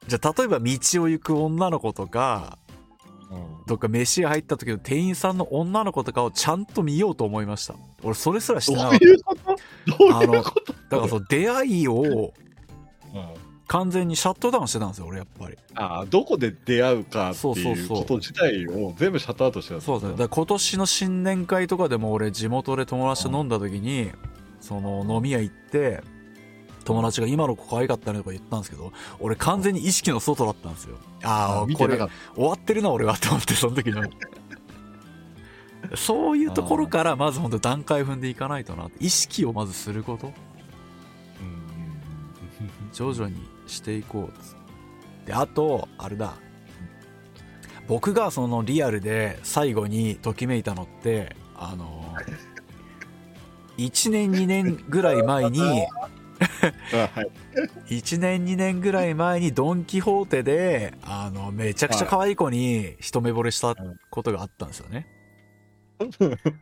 [0.07, 2.60] じゃあ例えば道を行く女の子とか、うん、
[3.67, 7.75] どっか飯屋入った時の店員さんの女の子とかをちゃんと見ようと思いました。
[8.03, 9.55] 俺それすらしてなかっどういうこと？
[9.97, 10.73] どういうこと？
[10.73, 10.73] た。
[10.73, 12.33] だからその出会いをうん
[13.69, 15.57] 完全にシャットダウンしてたんですよ、俺やっぱり。
[15.77, 20.19] あどこで出会うかっていうこと自体を全部シャットアウトしてたそうですね。
[20.19, 24.11] だ今年の新年会とかでも俺地元で友達と飲んだ時に、
[24.61, 26.03] その飲み屋行って、
[26.85, 30.97] 友達が今の子可愛かったねとか言ったんですけど、俺完全に意識の外だったんですよ。
[31.23, 32.09] ああ、これ終
[32.45, 34.03] わってるな俺はって思って、その時に。
[35.95, 38.97] そういうところからまず本当段階踏んでいかないとなって。
[39.05, 40.29] 意識をまずすること。
[40.29, 40.29] た。
[40.29, 40.35] うん
[42.93, 46.35] 徐々にしていこうであとあれだ
[47.87, 52.15] 僕がそのリアルで最後にときめいたのってあの
[53.79, 55.61] 1 年2年ぐらい前に。
[57.89, 63.77] 1年2年ぐらい前にドン・キホーテであのめちゃくちゃ可愛い子に一目惚れした
[64.11, 65.07] ことがあったんですよね、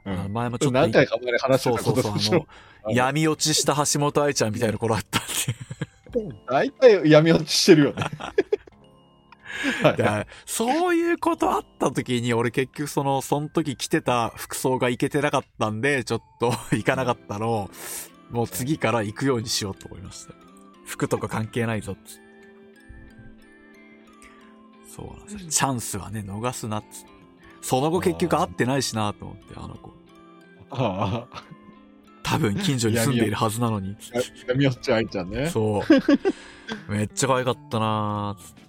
[0.04, 2.40] あの前もちょっと何回か前に話してたそうそうそう
[2.84, 2.92] あの。
[2.92, 5.22] 闇落ちした橋本愛ちゃんみたいな頃あったっ
[6.12, 6.34] ていう。
[6.48, 8.04] 大体闇落ちしてるよね。
[10.46, 17.50] そういうことあった時に、俺結局その、その時着てた服装がいけてなかったんで、ちょっと行かなかったの。
[17.50, 17.70] を、
[18.30, 20.34] もう次から行くようにしようと思いました。
[20.84, 22.28] 服とか関係ないぞっつって。
[24.94, 25.50] そうなんですよ。
[25.50, 27.08] チャンスはね、逃すなっつって。
[27.60, 29.92] その後結局会ってないしなと思って、あの子。
[30.70, 31.42] ああ、
[32.22, 33.96] 多分近所に住んでいるはずなのに。
[34.46, 35.48] 闇落ち愛ちゃんね。
[35.48, 35.82] そ
[36.88, 36.92] う。
[36.92, 38.67] めっちゃ可愛かったなーっつって。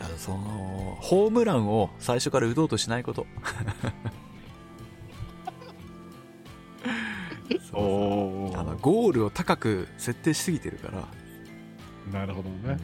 [0.00, 3.26] だからその、ホームランを最初から打とうとしないこと。
[7.70, 8.76] そうおあのお。
[8.78, 11.06] ゴールを高く設定しすぎてるから、
[12.10, 12.78] なるほどね。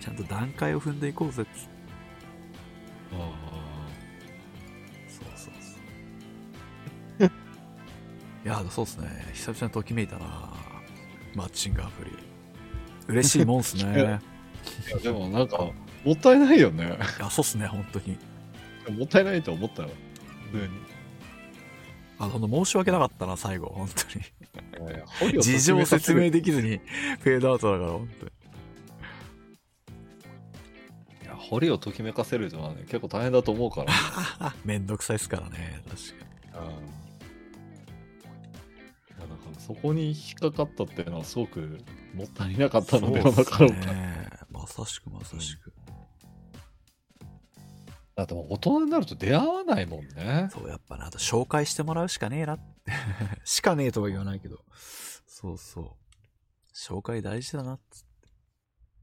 [0.00, 1.58] ちゃんと段階を踏んでいこうぜっつって。
[3.14, 3.16] あ
[5.08, 5.54] そうそう
[7.18, 7.26] そう。
[8.46, 9.08] いや、そうっすね。
[9.32, 10.52] 久々にときめいたな
[11.34, 12.12] マッチングアプリ。
[13.08, 14.20] 嬉しいもんっすね。
[14.86, 15.70] あいやでもなんか、
[16.04, 16.84] もったいないよね。
[16.84, 18.18] いや、そうっすね、本当に。
[18.96, 19.88] もったいないと思ったら。
[19.88, 20.92] 普通に
[22.18, 25.42] あ、ほんと申し訳なかったな、最後、本当に。
[25.42, 26.80] 事情説明できずに、
[27.20, 28.32] フェードアウトだから、本当に。
[31.22, 34.54] いや、堀をときめかせるのはね、結構大変だと思うから。
[34.64, 36.32] めんどくさいっすからね、確かに。
[36.52, 36.54] い
[39.20, 41.78] やだからそこに引っかかったっていうのはすごく
[42.14, 43.82] もったいなかったのではなかろうか。
[43.82, 44.41] すね。
[44.62, 45.72] まさしくまさしく。
[48.14, 50.48] だってもう大人になると出会わないもんね。
[50.52, 52.92] そう、やっぱね、あと紹介してもらうしかねえなって。
[53.44, 54.60] しかねえとは言わないけど。
[55.26, 55.90] そうそう。
[56.76, 58.28] 紹介大事だなっつって。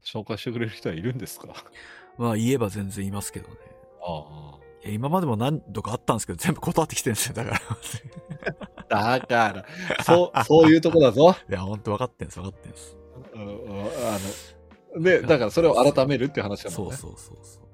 [0.06, 1.48] 紹介してくれる人はいるんですか？
[2.16, 3.56] まあ言えば全然いますけどね。
[4.02, 7.34] あいや今までも何度かあったんですけど、全部断ってきてるんですよ。
[7.34, 7.60] だから。
[9.12, 9.18] あ。
[9.20, 9.52] だか
[9.98, 11.36] ら、そう、そういうとこだぞ。
[11.50, 12.96] いや、ほんと分かってんす、分かってんす。
[13.34, 14.18] うんうんあの、
[14.96, 16.96] で、だからそれを改めるっていう話だもんね。
[16.96, 17.70] そうそうそうそう。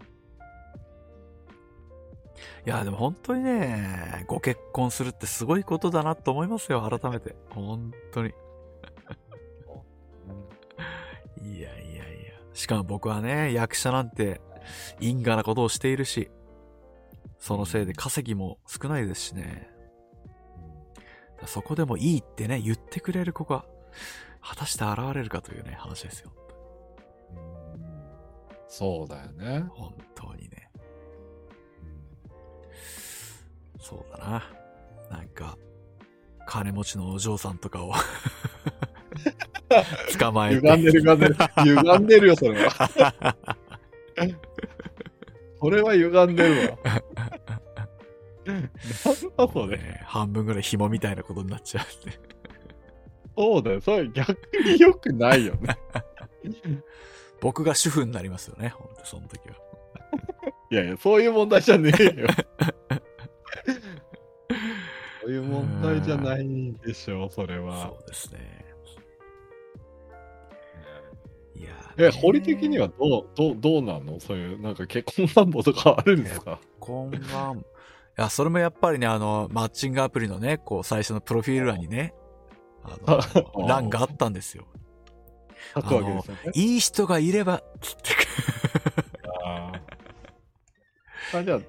[2.66, 7.36] いや、でも本当にね、ご結婚するってすごいことだなと思いますよ、改めて。
[7.50, 8.32] 本当に。
[11.42, 12.32] いやいやいや。
[12.52, 14.40] しかも僕はね、役者なんて
[14.98, 16.28] 因果なことをしているし、
[17.38, 19.70] そのせいで稼ぎも少ないですしね。
[21.46, 23.64] そこでもいいってね、言ってくれる子が、
[24.40, 26.32] 果たして現れるかというね、話ですよ。
[28.66, 29.64] うんそうだよね。
[29.70, 30.70] 本当にね。
[33.80, 34.44] そうだな。
[35.10, 35.56] なんか、
[36.46, 37.92] 金持ちのお嬢さんとかを
[40.18, 40.62] 捕まえて。
[40.66, 41.36] 歪んでる歪んでる。
[41.58, 43.36] 歪んでるよ、それは。
[45.60, 46.78] それは歪んでるわ。
[46.84, 47.00] なん
[49.36, 49.76] だそれ。
[49.78, 52.18] ね半分ぐらい紐みたいなことになっちゃうって。
[53.36, 53.80] そうだよ。
[53.80, 54.32] それ逆
[54.64, 55.76] に良くないよね。
[57.40, 59.56] 僕が主婦になりますよね、ほんとその時は。
[60.70, 62.26] いやいや、そういう問題じゃねえよ。
[65.22, 67.98] そういう問題じゃないでしょう、それはそ。
[68.04, 68.64] うですね。
[71.54, 74.20] いやえ、ーね堀的にはどう、どう、どうなの？
[74.20, 76.60] そういう、なんか結婚願望とかあるんですか？
[76.78, 77.16] こんば
[77.54, 77.58] ん。
[77.58, 77.62] い
[78.16, 82.14] や、それもやっぱりね、あの、マッチングアプリのね、こう、最初のプロフィール欄にね、
[82.84, 83.20] あの、
[83.66, 84.64] 欄があったんですよ。
[85.74, 86.40] 書くわけですよね。
[86.54, 88.02] いい人がいれば、つって。
[89.44, 91.60] あーあじゃあ、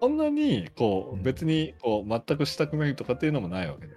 [0.00, 3.94] そんなに、こう別に、こう、全くしたくないとかっていうのもないわけだ。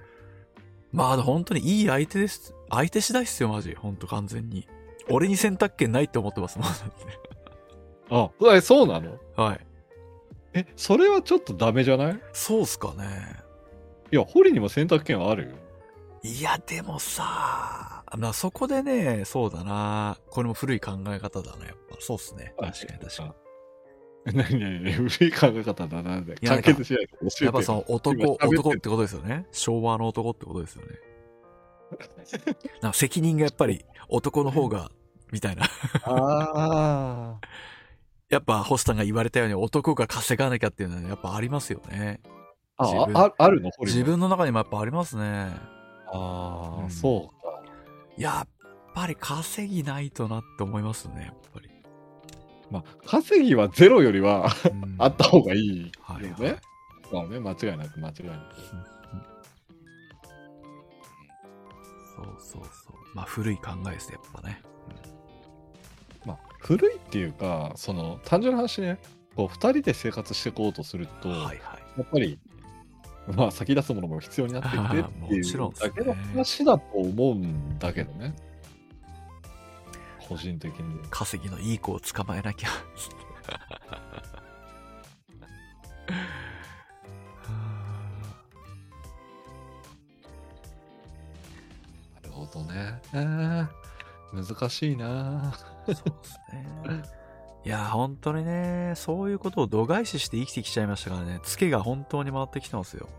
[0.92, 2.54] まあ、本当にいい相手です。
[2.70, 3.76] 相手次第っすよ、マジ。
[3.76, 4.68] 本当完全に。
[5.10, 6.68] 俺に選択権ないって思ってますもん。
[6.68, 6.92] だって
[8.10, 9.18] あ、えそうなの？
[9.36, 9.66] はい。
[10.54, 12.20] え、それはちょっとダメじゃない？
[12.34, 13.06] そうっすかね。
[14.12, 15.50] いや、堀にも選択権はあるよ。
[16.24, 20.18] いや、でもさ、まあ、そこでね、そうだな。
[20.30, 21.98] これも古い考え方だな、やっぱ。
[22.00, 22.54] そうっすね。
[22.58, 23.32] 確かに確かに。
[24.34, 26.18] 何何何古い考え方だな。
[26.18, 29.46] いや完結しないと教えてよやっぱその男、今喋ってる男ってことですよね。
[29.52, 30.88] 昭和の男ってことですよね。
[32.82, 34.92] なんか責任がやっぱり男の方が、
[35.32, 35.64] みたいな。
[36.04, 37.40] あ
[38.30, 42.20] やっぱ星さんが言われたように男が稼がなきゃっていうのはやっぱありますよね。
[42.76, 42.86] あ。
[42.86, 43.72] 自分あ、ああるの？
[43.72, 45.24] 堀自分の中にもやっぱありますね。
[46.12, 47.37] ああ、うんそうか。
[48.18, 48.48] やっ
[48.94, 51.70] ぱり稼ぎないとなって思いますね、やっぱり。
[52.70, 55.92] まあ、稼ぎはゼロよりはうんあった方がいいよね。
[56.02, 56.58] はいはい
[57.12, 58.56] まあね、間違いなく間違いなく。
[62.16, 62.96] そうそうそう。
[63.16, 64.62] まあ古い考えですね、やっぱね。
[66.26, 69.00] まあ、古いっていうか、その、単純な話ね、
[69.36, 71.58] こう、二人で生活していこうとすると、はいはい。
[71.98, 72.40] やっぱり、
[73.36, 78.34] まあ、先立つものも必要になってきてっていうだけの話だと思うんだけどね。
[80.28, 81.00] 個人的に。
[81.10, 82.70] 稼ぎのいい子を捕まえなきゃ。
[92.16, 93.02] なるほどね。
[93.14, 93.68] えー
[94.34, 95.54] 難しいな
[95.86, 97.17] そうですね。
[97.68, 103.10] いや、本当にね、そういうことを度外視して生きてきちゃいましたからね、ツケが本当に回ってきてますよ。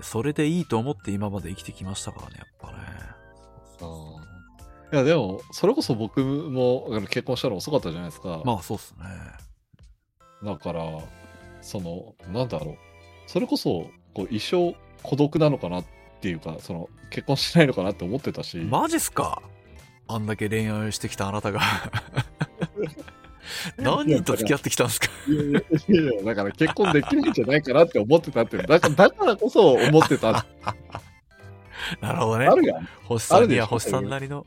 [0.00, 2.78] それでいいと思って今まで生きてきましたからね、やっぱね。
[4.92, 8.42] いや、でも、それこそ僕も結婚したの遅かったじゃないですか。
[8.44, 9.04] まあ、そうっすね。
[10.42, 10.82] だから、
[11.60, 12.76] その、なんだろう。
[13.28, 15.84] それこそ、こう、一生孤独なのかなっ
[16.20, 18.56] ていうか、その、結婚しないのかなって思ってたし。
[18.56, 19.40] マジっすか？
[20.08, 21.60] あんだけ恋愛してきたあなたが。
[23.76, 25.06] 何人と付き合ってきたんですか？
[25.28, 25.52] いやい
[26.06, 30.30] やいやだから結婚できないんじゃないかなって思ってたってだからだからこそ思ってた。
[30.38, 30.44] あ
[32.00, 32.46] なるほどね。
[32.46, 32.88] るやん。
[33.04, 34.46] 星さんには星さんなりの。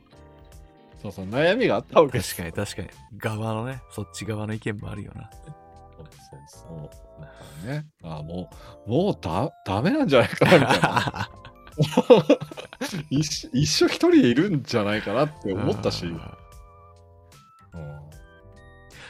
[1.01, 2.89] そうそう、悩みがあったわけ確かに確かに。
[3.17, 5.29] 側のね、そっち側の意見もあるよな。
[5.31, 6.89] そうそうそ
[7.19, 7.21] う。
[7.21, 7.33] だか
[7.67, 8.49] らね、あも
[8.87, 11.29] う、もうだ、ダメなんじゃないかな、みたいな。
[13.09, 16.05] 一一生一人でいるんじゃないかなって思ったし。
[16.05, 16.21] うん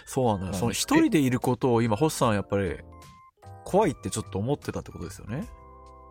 [0.07, 0.51] そうなんだよ。
[0.53, 2.77] うんその一人でいることを今、星さんはやっぱり
[3.65, 5.45] 怖いってちょっと思ってたってことですよね。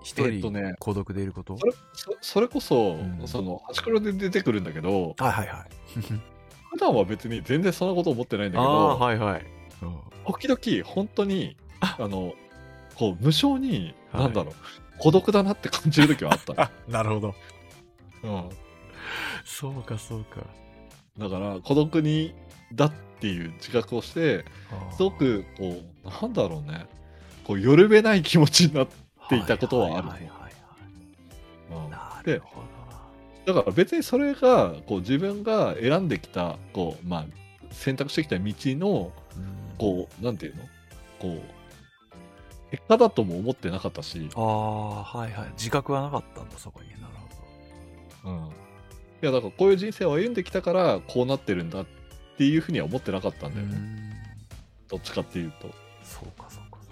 [0.02, 1.56] 一人えっとね孤独でいること。
[1.56, 6.00] それそそれこそ、んその、ハチクロで出てくるんだけど、はいはいはい。
[6.70, 9.46] 普段は別に全然そんなこと思ってないんだけど、はいはい。
[9.82, 12.32] うん時々本当に、あの、
[12.94, 14.54] こう、無性に、はいなんだろう、
[14.98, 16.54] 孤独だなって感じる時はあった。
[16.62, 17.34] あ、なるほど。
[18.22, 18.48] うん。
[19.44, 20.42] そうかそうか。
[21.18, 22.34] だから、孤独に、
[22.72, 24.44] だっていう自覚をして、
[24.96, 26.86] すごく、こう、なんだろうね、
[27.44, 30.52] こう、よるべない気持ちになって、ていたことはあるはいはいはいはい
[31.84, 33.54] うんなるほどな。
[33.54, 37.26] だから別にそれが、こう、自分が選んできた、こう、まあ、
[37.70, 40.62] 選択してきた道の、うんこう、なんていうの？
[41.18, 41.40] こう、
[42.74, 45.50] 結果だとも思ってなかったし、ああ、はいはい。
[45.56, 46.88] 自覚はなかったんだ、そこに。
[46.90, 47.02] なる
[48.24, 48.36] ほうん。
[48.46, 48.50] い
[49.20, 51.86] や、だからこういう人生を歩んできたから、こうなってるんだっ
[52.36, 53.60] ていうふうには思ってなかったんど。
[53.60, 53.76] だよね。
[53.76, 54.12] ん
[54.88, 55.70] どっちかっていうと。
[56.02, 56.88] そうかそうかそ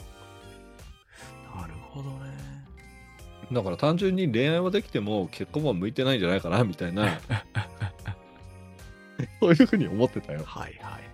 [1.51, 1.61] うか。
[1.63, 2.31] なるほどね。
[3.51, 7.21] だから単純に恋愛はできても結婚は向いてないんじゃないかなみたいな
[9.41, 10.43] そういうふうに思ってたよ。
[10.47, 11.12] はいはい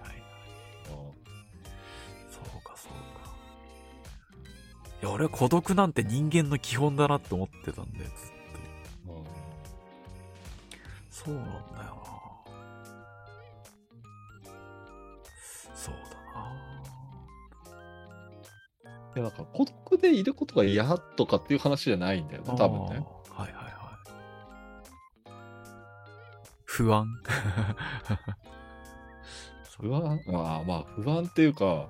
[5.03, 5.05] い。
[5.05, 8.09] や俺は孤独なんて人間の基本だなって思ってたんで、ずっ
[9.07, 9.13] と。
[9.13, 9.25] うん
[11.11, 12.09] そうなんだよな。
[15.75, 16.01] そうだ
[16.41, 16.53] な
[19.17, 20.85] いや、なんか孤独でいることが嫌
[21.17, 23.07] とかっていう話じゃないんだよね、多分ね。
[23.31, 23.75] はいはいはい。
[26.65, 27.07] 不安？
[29.81, 31.89] 不安まあまあ不安っていうか、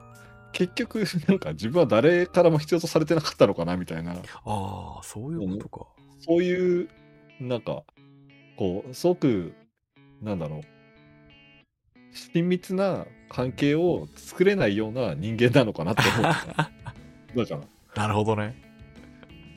[0.52, 5.86] 結局 なんか自分は誰からも必要とされてなかったのかなみたいな、ああ、そういうことか。
[6.20, 6.88] そういう、
[7.40, 7.84] なんか、
[8.56, 9.52] こう、すごく、
[10.22, 10.60] なんだろう、
[12.34, 16.70] 親密な関係を作れないような人間なのかなって思ってた。
[17.36, 17.62] だか
[17.94, 18.68] ら、なるほどね。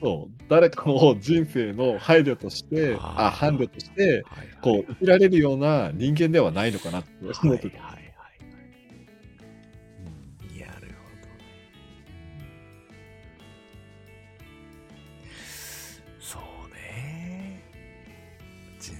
[0.00, 4.22] そう、誰かを人生の配慮として、あーあ、伴侶として、はいはい
[4.60, 7.10] こう、生きられるような人間ではないのかなって
[7.42, 7.82] 思ってた。
[7.82, 8.01] はいはい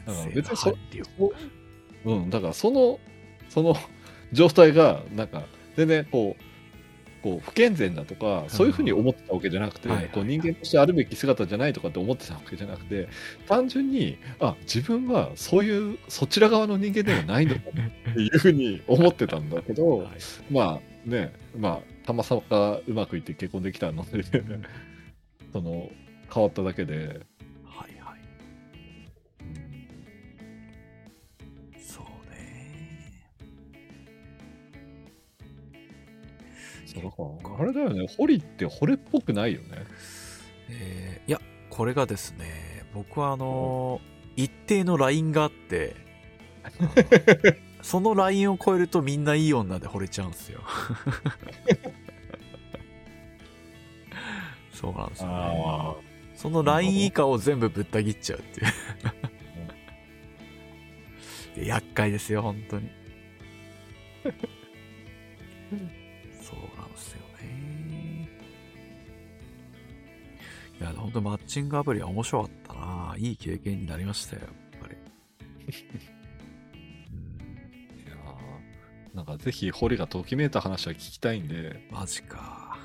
[0.06, 0.74] だから生の別にそう
[2.04, 2.98] うん、だからその、
[3.48, 3.76] その
[4.32, 5.44] 状態が、なんか、
[5.76, 6.42] 全然こう、
[7.22, 13.08] こう不健全だとか、そういうふうに思ってたわけじゃなくて、こう人間としてあるべき姿じゃないとかって思ってたわけじゃなくて、
[13.46, 17.60] 単純に、あ、自分はそういう、そちら側の人間ではないのか
[18.10, 20.08] っていうふうに思ってたんだけど、 はい。
[20.50, 24.24] まあね、まあ、たまさかうまくいって結婚できたので、
[25.52, 25.90] その、
[26.32, 27.20] 変わっただけで、
[36.92, 39.84] そうだからあれだよね、ホリって惚れっぽくないよね。
[40.68, 41.40] えーいや、
[41.70, 45.94] これがですね、僕はあのー一定のラインがあって、
[47.82, 50.62] そのラインを超えるとみんないい女で惚れちゃうんですよ。
[54.72, 55.96] そうなんですよ、ね。
[56.34, 58.66] そのライン以下を全部ぶった切っちゃうっていう。
[61.56, 62.90] で 厄介ですよ、本当に。
[70.82, 73.14] いや、本当マッチングアプリは面白かったな。
[73.16, 74.96] いい経験になりましたよ、やっぱり。
[77.14, 77.20] うん
[78.04, 82.78] いやーなんかぜひホリがときめいた話は聞きたいんで、マジか。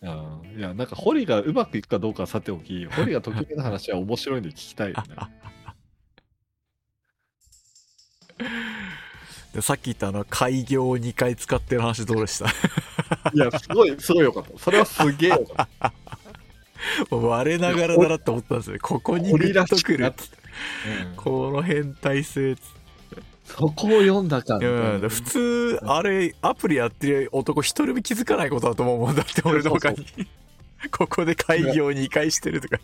[0.00, 5.16] うんいや、なんかホリがうまくいくかどうかはさておき、ホリがときめいた話は面白いんで聞きたいよね。
[9.54, 12.46] でさっき言ったあの、開業を2回使ってる話どうでした？
[13.34, 14.58] いや、すごい、すごいよかった。
[14.58, 15.92] それはすげえよかった。
[17.10, 18.78] 我ながらだなって思ったんですよ。
[18.80, 20.06] ここにグッとくる。
[20.06, 20.36] っつって。
[21.06, 22.82] うんこの変態性っつって。
[23.44, 24.94] そこを読んだかみたいな。
[24.94, 30.06] うん、普通、あれ、アプリやってる男一人も気づかないことだと思うんだって、俺の他に。
[30.90, 32.78] ここで開業2回してるとか。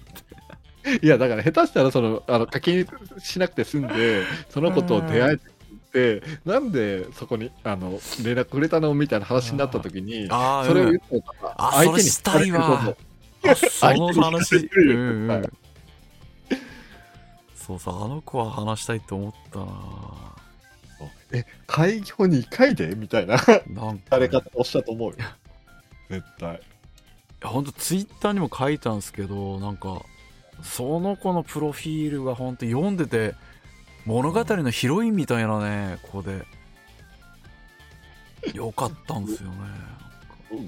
[1.03, 2.87] いや、だから下手したら、その、あの、課金
[3.19, 12.95] しなくて済んで、その子と出会えて、なんでそこに、あの、連絡くれたのみたいな話になった時に、ああ、それをうん言ったら、あ相手にしたいわ
[13.55, 15.51] その話、うんうんはい。
[17.55, 19.67] そうそう、あの子は話したいと思ったな
[21.33, 22.95] え、開業2回で？
[22.95, 23.37] みたいな
[23.69, 25.17] なんか誰かおっしゃると思うよ。
[26.09, 26.57] 絶対。
[26.57, 26.59] い
[27.43, 30.03] やほんとツイッターにも書いたんですけどなんか
[30.63, 33.35] その子のプロフィールがほんと読んでて
[34.07, 36.45] 物語のヒロインみたいなね子で
[38.55, 39.57] よかったんですよね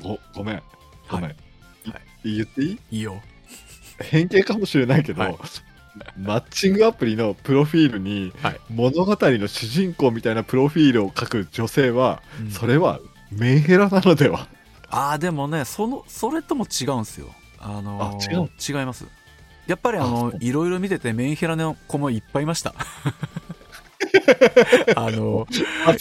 [0.03, 0.63] ご、ごめん。
[1.11, 1.25] ごめん。
[1.25, 1.50] はいい
[2.25, 2.79] 言っていい？
[2.91, 3.21] いいよ。
[4.03, 5.37] 偏見かもしれないけど、はい。
[6.19, 8.61] マッチングアプリのプロフィールに、はい。
[8.71, 12.51] 物語の主人公みたいなプロフィールを書く女性は、うん。
[12.51, 13.01] それは
[13.31, 14.49] メンヘラなのでは？
[14.89, 17.29] ああでもねそのそれとも違うんですよ。
[17.59, 18.51] あのーあ違う
[18.81, 19.07] 違います。
[19.67, 20.39] やっぱりあのあそう。
[20.41, 22.75] いろいろ見ててメンヘラの子もいっぱいいました。
[24.97, 25.47] あの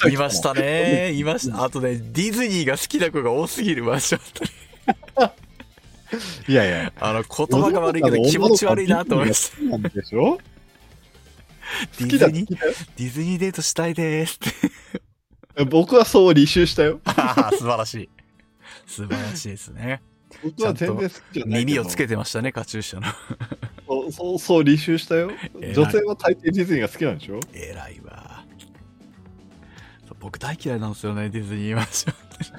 [0.09, 1.63] いましたねいました。
[1.63, 4.17] あとねディズニーが好きな子が多すぎる場所
[6.47, 9.53] いやいや、あの、言葉が悪いけど気持ち悪いなと思います。
[9.63, 10.39] なんでしょ？
[11.99, 14.39] ディズニー、ディズニーデートしたいです
[15.55, 15.65] って。
[15.65, 16.99] 僕はそう履修したよ。
[17.05, 18.09] ああ、素晴らしい。
[18.87, 20.01] 素晴らしいですね。
[20.43, 21.59] 僕は全然好きじゃない。
[21.65, 23.05] 耳をつけてましたね、カチューシャの。
[23.87, 25.31] そうそうそう履修したよ。
[25.75, 27.39] 女性は大抵ディズニーが好きなんでしょ？
[27.53, 28.43] 偉いわ。
[30.19, 32.58] 僕大嫌いなんですよね、ディズニーマンションって。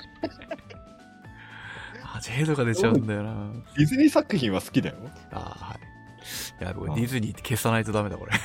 [2.20, 3.52] 8A とか出ちゃうんだよな。
[3.76, 4.96] ディズニー作品は好きだよ。
[5.32, 5.78] ああ、はい。
[6.62, 8.32] いや、僕、ディズニーって消さないとダメだ、これ。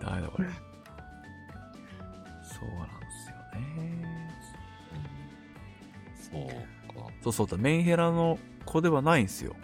[0.00, 0.48] ダメだ、これ。
[2.42, 4.30] そうなんですよね。
[6.14, 6.46] そう
[6.94, 7.00] か。
[7.22, 9.56] そうそうだ、メンヘラの子ではないんですよ。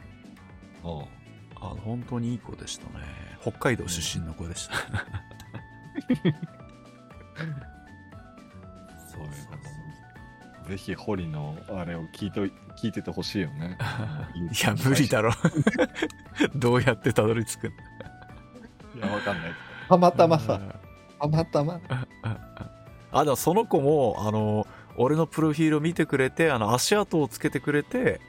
[0.84, 1.04] あ
[1.60, 1.62] あ。
[1.62, 3.04] あの、本当にいい子でしたね。
[3.40, 4.74] 北海道出身の子でした。
[10.68, 12.40] ぜひ堀のあれを聞いて
[12.80, 13.76] 聞いててほしいよね。
[14.36, 15.32] いや、無理だろ。
[16.54, 19.52] どうやってたどり着くんいや、わかんない。
[19.88, 20.60] たまたまさ、
[21.20, 21.80] たまたま。
[23.12, 28.20] あ、でもその子も、あの、俺のプロフィールを見てくれて、あの、足跡をつけてくれて、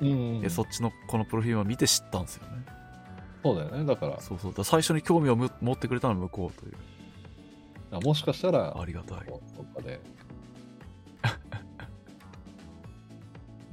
[0.00, 2.64] うんでそっちの子のプロフィールを見て知ったんですよね。
[3.42, 3.84] そうだよね。
[3.84, 4.50] だから、そうそう。
[4.52, 6.74] だから最初に興味をむ持ってくれたのは向こうという。
[7.90, 9.18] あもしかしたら、ありがたい。
[9.26, 10.00] どっかで。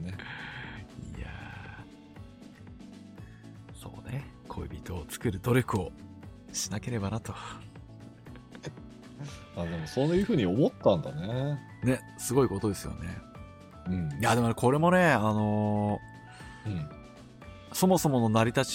[0.05, 0.13] ね。
[1.17, 4.25] いやーそうね。
[4.47, 5.91] 恋人を作る努力を
[6.53, 7.33] しなければなと。
[9.57, 11.59] あ、でもそういうふうに思ったんだね。
[11.83, 13.17] ね、すごいことですよね。
[13.87, 14.21] うんい。
[14.21, 15.99] や、でもね、これもね、あの
[16.65, 16.71] うん。
[16.73, 16.87] ー
[17.73, 18.71] そもそもの成り立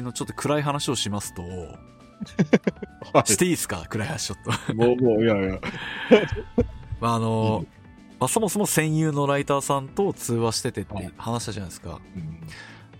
[0.00, 1.42] ちのちょっと暗い話をしますと、
[3.24, 3.86] していいですか？
[3.88, 4.74] 暗い話ちょっと。
[4.74, 5.58] もう、もう、いやいや。
[7.00, 7.81] まあ、あのーうん
[8.22, 12.00] まあ、そもそも戦友のライターさんと通話しててって話したじゃないですか。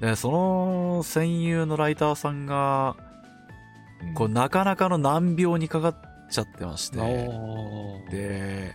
[0.01, 2.97] で、その戦友のライターさんが、
[4.03, 4.15] うん。
[4.15, 5.97] こう、なかなかの難病にかかっ
[6.29, 6.99] ちゃってまして、
[8.11, 8.75] で、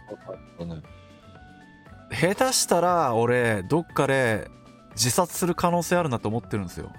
[2.11, 4.49] 下手したら俺、どっかで
[4.91, 6.93] 自殺する可能性あるなと思ってるんですよ。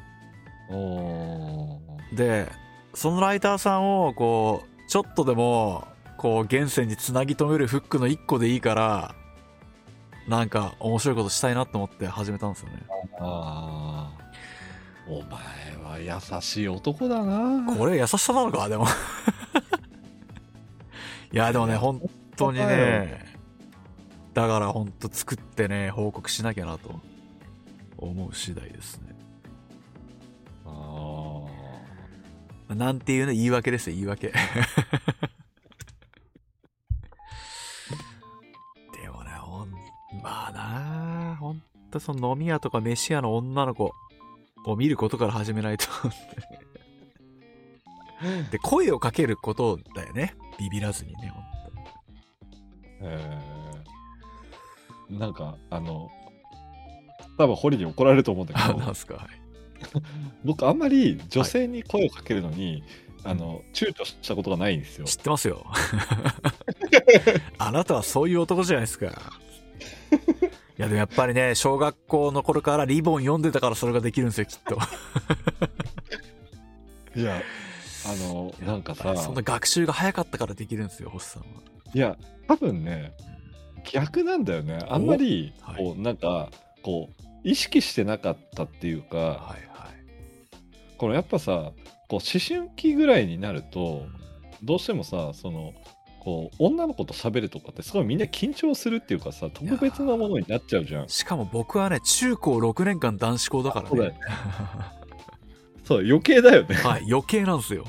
[2.15, 2.53] で、
[2.93, 5.89] そのライターさんを、こう、ちょっとでも、
[6.19, 9.15] こう、現世につなぎ止めるフックの一個でいいから、
[10.29, 12.83] なんか面白いことしたいなと思って始めたんですよね。
[13.19, 17.75] あーお前は優しい男だな。
[17.75, 18.87] これ優しさなのかでも。
[21.33, 22.03] いや、でもね、本
[22.37, 23.25] 当にね、
[24.35, 27.01] だから本当作ってね、報告しなきゃなと
[27.97, 29.17] 思う次第ですね。
[30.67, 31.41] あ
[32.75, 34.35] なんていうね、言い訳ですよ、言い訳。
[41.89, 43.95] ほんとその飲み屋とか飯屋の女の子
[44.67, 45.87] を見ることから始めないと。
[48.21, 50.35] ー で、声をかけることだよね。
[50.59, 51.45] ビビらずにね、ほん
[53.01, 56.11] えーなんか、あの、
[57.39, 58.75] 多分ホリに怒られると思うんだけと。
[58.75, 59.27] どなん、すか、はい。
[60.45, 62.83] 僕あんまり女性に声をかけるのに、
[63.25, 65.07] あの、躊躇したことがないんですよ。
[65.07, 65.65] 知ってますよ。
[67.57, 69.33] あなたはそういう男じゃないですか。
[70.79, 74.79] いやでもやっぱりね、小学校の頃からリボン読んでたからそれができるんですよ、きっと。
[77.19, 77.43] いや、
[78.07, 81.49] あの、なんかさ、そんな学習が早かったからできるんですよ、星さんは。
[81.93, 82.17] いや、
[82.47, 83.13] 多分ね、
[83.91, 84.79] 逆なんだよね。
[84.89, 86.49] あんまり、はいこう、なんか、
[86.85, 89.99] こう、意識してなかったっていうか、はいはい。
[90.97, 91.73] このやっぱさ、
[92.09, 94.07] こう、思春期ぐらいになると、
[94.63, 95.75] どうしてもさ、その、
[96.29, 101.09] こう、女の子と喋るとかって、すごいみんな緊張するっていうかさ、特別なものになっちゃうじゃん。
[101.09, 104.19] しかも僕はね、中高6年間男子校だからそうだよね。
[105.85, 106.75] そう、余計だよね。
[106.75, 107.87] はい、余計なんですよ。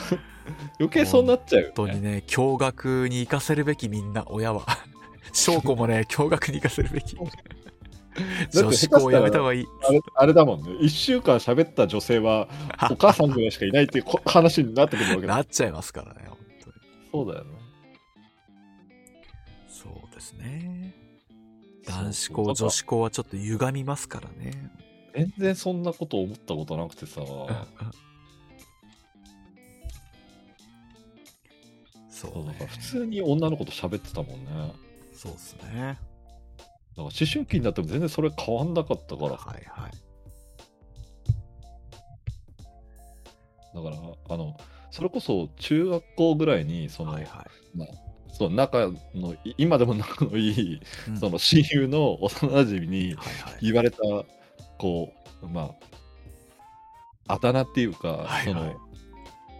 [0.80, 1.74] 余計そうなっちゃうよ、ね。
[1.76, 4.64] 本当にね、驚愕に行かせるべきみんな、親は。
[5.34, 7.18] 証拠もね、 驚愕に行かせるべき。
[8.50, 9.66] 女子校やめた方がいい。
[9.86, 10.70] あれあれだもんね。
[10.80, 12.48] 一週間喋った女性は、
[12.90, 15.34] お母さんぐらいしかいないっていうこ話になってくるわけだ。
[15.34, 16.74] なっちゃいますからね、本当に。
[17.12, 17.57] そうだよね。
[20.18, 20.92] ですね。
[21.86, 24.70] 男子校、女子校はちょっと歪みますからね。
[25.14, 27.22] 全然そんなこと思ったことなくてさ。
[27.24, 27.48] そ
[32.28, 34.72] そうねから普通に女の子と喋ってたもんね。
[35.14, 35.62] そうですね。
[35.70, 35.98] だか
[36.96, 39.44] ら思春期になっても全然それ変わんなかったからさ。
[39.46, 39.92] はいはい。
[43.74, 43.96] だから、
[44.34, 44.56] あの、
[44.90, 48.07] それこそ中学校ぐらいに、その、はいはい。
[48.32, 52.28] そう仲のい、今でも仲のいい、うんその親友の幼
[52.62, 53.58] 馴染にはいはい。
[53.62, 53.98] 言われた、
[54.78, 55.12] こ
[55.42, 55.72] う、ま
[57.26, 58.76] あ、あだ名っていうか、はいはいその、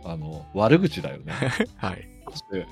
[0.04, 1.32] あの、悪口だよね。
[1.76, 2.08] はい。
[2.30, 2.66] そして、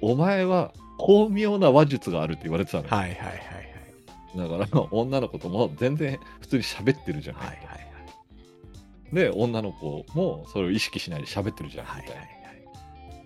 [0.00, 2.90] お前は巧妙な話術があるって言われてたのよ。
[2.90, 4.60] はいはいはいはい。
[4.60, 7.36] だから、女の子とも全然普通に喋ってるじゃん。
[7.36, 9.14] はいはいはい。
[9.14, 11.86] で、女の子もそれを意識しないで喋ってるじゃん。
[11.86, 12.39] はいはいみたいはい。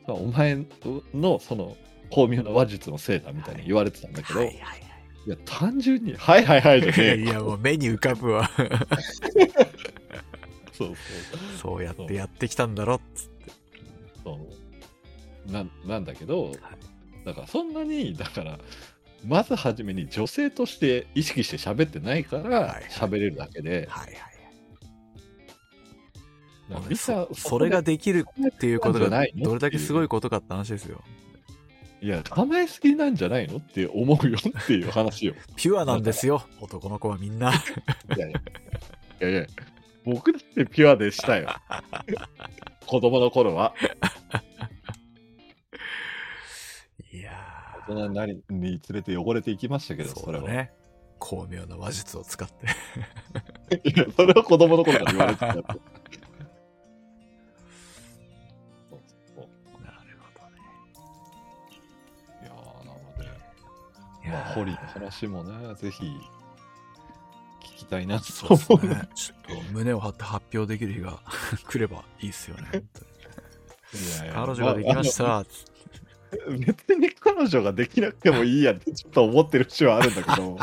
[0.09, 0.15] な。
[0.15, 0.65] お前
[1.15, 1.77] のその
[2.11, 5.31] 巧妙な話術のせいだみたいに言われてたんだけど、いはいはいはい。
[5.31, 8.51] や、単純に、はいはいはいじゃねえいや、もう目に浮かぶわ。
[10.73, 10.97] そうそう
[11.63, 13.53] そうやってやってきたんだろっつって。
[14.25, 14.39] そ
[15.49, 15.65] うな。
[15.87, 16.53] なんだけど、
[17.25, 18.59] だからそんなに、だから、
[19.25, 24.34] まずはじめに女性として意識して喋ってないかはいら喋れるだけで、はいはいなんかはい。
[26.89, 31.03] ミサそそれができるっていうことがどれだけすごいことかって話ですよ。
[32.01, 33.57] いや、構えすぎなんじゃないの？
[33.57, 35.35] って思うよっていう話よ。
[35.57, 37.53] ピュアなんですよ、男の子はみんな。
[38.17, 38.41] いやいや、
[39.21, 39.47] いやいや
[40.05, 41.49] 僕だってピュアでしたよ。
[42.87, 43.75] 子供の頃は。
[47.11, 47.33] いや
[47.89, 50.49] 大人になりに連れて汚れていきましたけー、ど、それは。
[50.49, 50.73] ね。
[51.19, 52.67] 巧妙な話術を使って。
[53.89, 55.55] いや、それは子供の頃から言われてた
[64.55, 66.05] ホリの話もね、ぜひ、
[67.63, 68.89] 聞きたいなとそう思う。
[68.89, 69.09] ね。
[69.15, 71.19] ちょっと胸を張って発表できる日が
[71.69, 72.85] 来ればいいですよね。
[73.95, 75.21] いや彼女ができまし。
[75.23, 75.45] ああ。
[76.51, 80.59] 別に彼女ができなくてもいいやってちょっと思ってる節はあるんだけど、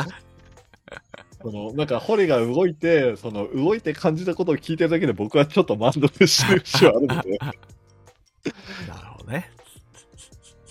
[1.41, 9.51] そのなんか、ホリが動いて、その動いて感じたことを聞いてるだけで僕はちょっと満足してる節はあるので、なるほどね。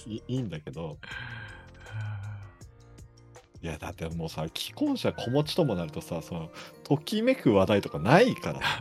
[0.06, 0.98] いいいんだけど、
[3.62, 6.50] いや、だってもうさ、既婚者子持ちともなるとさ、その、
[6.82, 8.60] ときめく話題とかないから。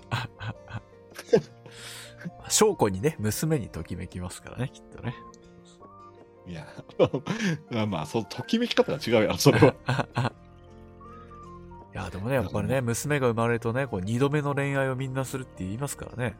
[2.49, 5.15] 証拠にね、娘にときめきますからね、きっとね。
[6.47, 6.65] いや、
[7.88, 9.75] まあ、そのときめき方が違うやん、それは。
[11.93, 16.38] いや、でもね、やっぱりね、娘が生まれるとね、こう、二度目の恋愛をみんなするって言いますからね。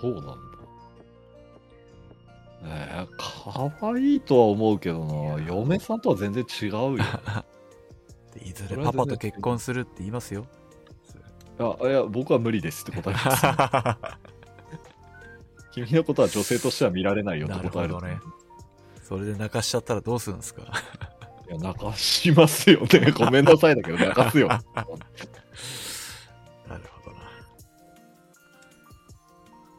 [0.00, 0.57] そうなんだ。
[2.64, 6.96] ええ可愛いとは思うけどな、嫁さんとは全然違うよ。
[8.34, 10.46] で いずれパパと結婚するって言いますよ。
[11.60, 13.46] あいや、僕は無理ですって答えます。
[15.72, 17.72] 君のことは女性としては見られないよって答える。
[17.78, 18.18] なるほどね
[19.02, 20.62] それで泣かしちゃったらどうするんですか？
[21.48, 23.10] いや、泣かしますよね。
[23.12, 24.48] ごめんなさいだけど、泣かすよ。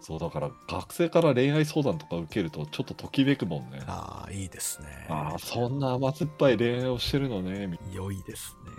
[0.09, 3.83] そう、だから学生から恋愛相談とか受けると、ちょっとときめくもんね。
[3.85, 5.05] ああ、いいですね。
[5.07, 7.67] ああ、そんな甘酸っぱい恋愛をしてるのね。
[7.67, 8.71] み良いですね。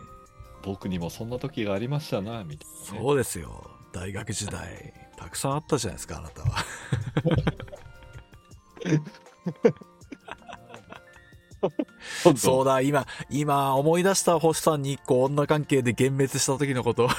[0.64, 3.01] 僕にもそんな時がありましたな、みたいな、ね。
[3.05, 3.70] そうですよ。
[3.93, 6.49] 大学時代、たくさんあったじゃないですか、あなたは。
[12.35, 17.09] そうだ、今、今思い出した星さんに一個女関係で幻滅した時のこと。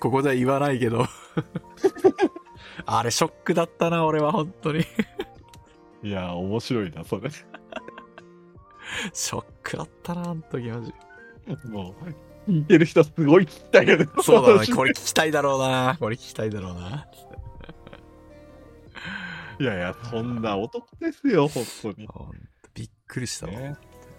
[0.00, 1.06] ここでは言わないけど。
[2.86, 4.84] あれショックだったな、俺は本当に。
[6.02, 7.30] いや、面白いな、それ。
[7.30, 10.92] ショックだったな、あの時マジ。
[11.68, 11.94] も
[12.46, 14.06] う、聞いてる人すごい聞きたいよね。
[14.22, 15.96] そうだね、のこれ聞きたいだろうな。
[15.98, 17.06] これ聞きたいだろうな。
[19.60, 22.08] いやいや、そんな男ですよ、本当に。
[22.74, 23.52] びっくりしたわ。
[23.52, 23.76] ね、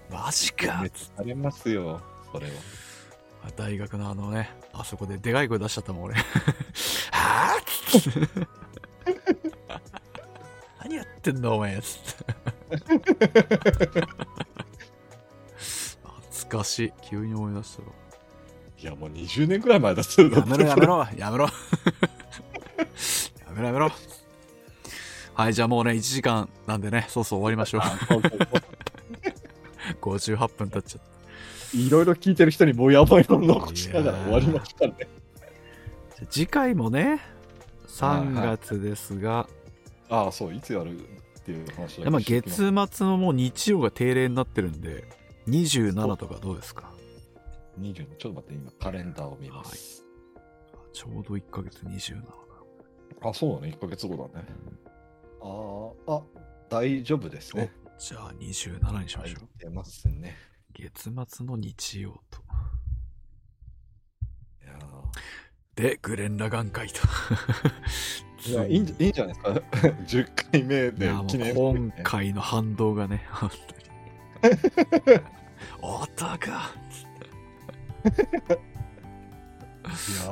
[0.10, 2.02] マジか熱されますよ、
[2.32, 2.54] それは。
[3.52, 6.16] 大学のあのね、あそこででかい声出しちゃったもん、俺。
[7.12, 8.48] はぁ？
[10.84, 11.82] 何やってんの、お前。
[11.82, 12.34] つって
[16.04, 16.94] 懐かしい。
[17.04, 17.88] 急に思い出したわ。
[18.78, 21.46] いや、もう20年くらい前だったよやめろやめろ、やめろ。
[21.46, 21.52] や
[23.56, 23.92] めろやめろ。
[25.34, 27.82] はい、じゃあもうね、1時間なんでね、そうそう終わりましょう。
[30.02, 31.15] 58 分経っちゃった。
[31.76, 34.96] いろいろ聞いてる人にもやもやを残しながら終わりましたね。
[36.30, 37.20] 次回もね、
[37.88, 39.48] 3月ですが、
[40.10, 45.04] ああ、そう、いつやるっていう話だ月末のもう日曜が定例になってるんで、
[45.48, 46.92] 27とかどうですか
[47.80, 50.04] ？20ちょっと待って、今、カレンダーを見ます。
[50.94, 52.28] ちょうど1ヶ月27だ。
[53.22, 54.48] あ、そうだね、1ヶ月後だね。
[56.08, 56.22] ああ、あ、
[56.70, 57.72] 大丈夫ですね。
[57.98, 60.36] じゃあ27にしまはいしょう。、出ますね。
[60.78, 62.40] 月末の日曜と。
[64.64, 64.74] いや
[65.76, 66.96] で、グレン・ラガン会と。
[68.42, 69.50] ーいやいいんじゃいいんじゃないですか？
[70.06, 75.20] 10回目で記念すべき今ね回の反動がね、本当に。
[75.82, 76.72] おったか。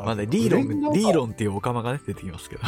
[0.06, 2.62] まあね、リーロンリーロンっていうオカマがね、出てきますけど。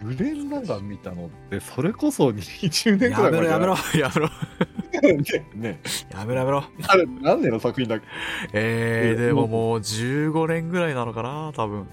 [0.00, 4.28] グレン・ラガン見たのって、それこそ20年くらい前やめろやめろじやめろ
[4.98, 5.12] ね
[5.54, 5.80] ね
[6.12, 6.64] やめろやめろ。
[6.88, 8.06] あれ、何年の作品だっけ？
[8.52, 11.88] えー、えでももう15年ぐらいなのかな、多分。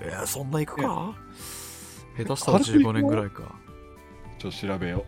[0.00, 1.14] えー、そんないくか？
[2.18, 3.54] 下手したら15年ぐらいか。
[4.38, 5.04] ちょっと調べよ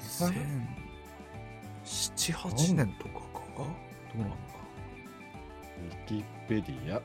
[0.00, 0.32] 2007、
[2.34, 3.20] 8年とかか
[3.58, 3.64] ど
[4.16, 4.36] うなのか。
[5.78, 5.82] う。
[5.84, 7.00] ウィキペディア。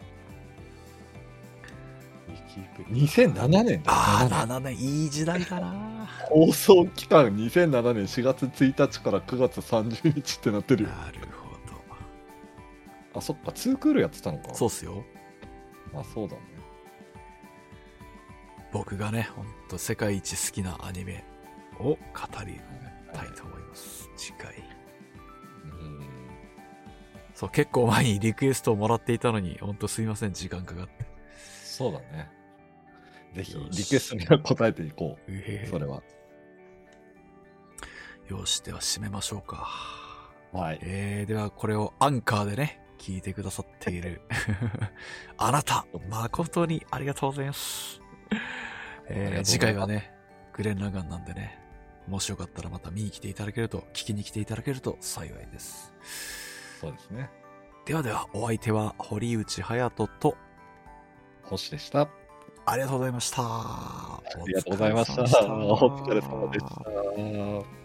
[2.90, 6.08] 2007年ああ、7年、いい時代だな。
[6.30, 10.90] 放送期間2007年4月1日から9月30日ってなってるよ。
[10.90, 11.56] なるほど
[13.16, 14.54] あ、そっか、2クールやってたのか。
[14.54, 15.04] そうっすよ。
[15.94, 16.42] あ、そうだね。
[18.72, 21.24] 僕がね、ほんと世界一好きなアニメ
[21.80, 21.98] を語
[22.46, 22.60] り
[23.14, 24.10] たいと思います。
[24.18, 24.54] 次回。
[25.64, 26.06] うん
[27.34, 30.95] そう、結構前にリクエストをもらっていたのに、ほんとすいません、時間かかって。
[31.76, 32.30] そうだね。
[33.34, 35.69] ぜひ、リクエストには答えていこうへう。
[35.69, 36.01] それは。
[38.30, 39.67] よし、では締めましょうか。
[40.53, 40.80] はい。
[40.82, 44.21] えー、ではこれをアンカーでね、聞いてくださっている
[45.38, 47.99] あなた、誠にありがとうございます。
[47.99, 50.13] ありがとうございますえー、次回はね、
[50.53, 51.59] グレン・ラガンなんでね、
[52.07, 55.93] もしよかったらまた見に来ていただけると、聞きに来ていただけると幸いです。
[56.80, 57.30] そうですね。
[57.86, 60.38] ではでは、お相手は堀内隼人と、
[61.50, 62.10] 星でした。
[62.66, 63.41] ありがとうございました。
[63.43, 65.24] ありがとうございました。
[65.24, 67.85] お疲れ様でした。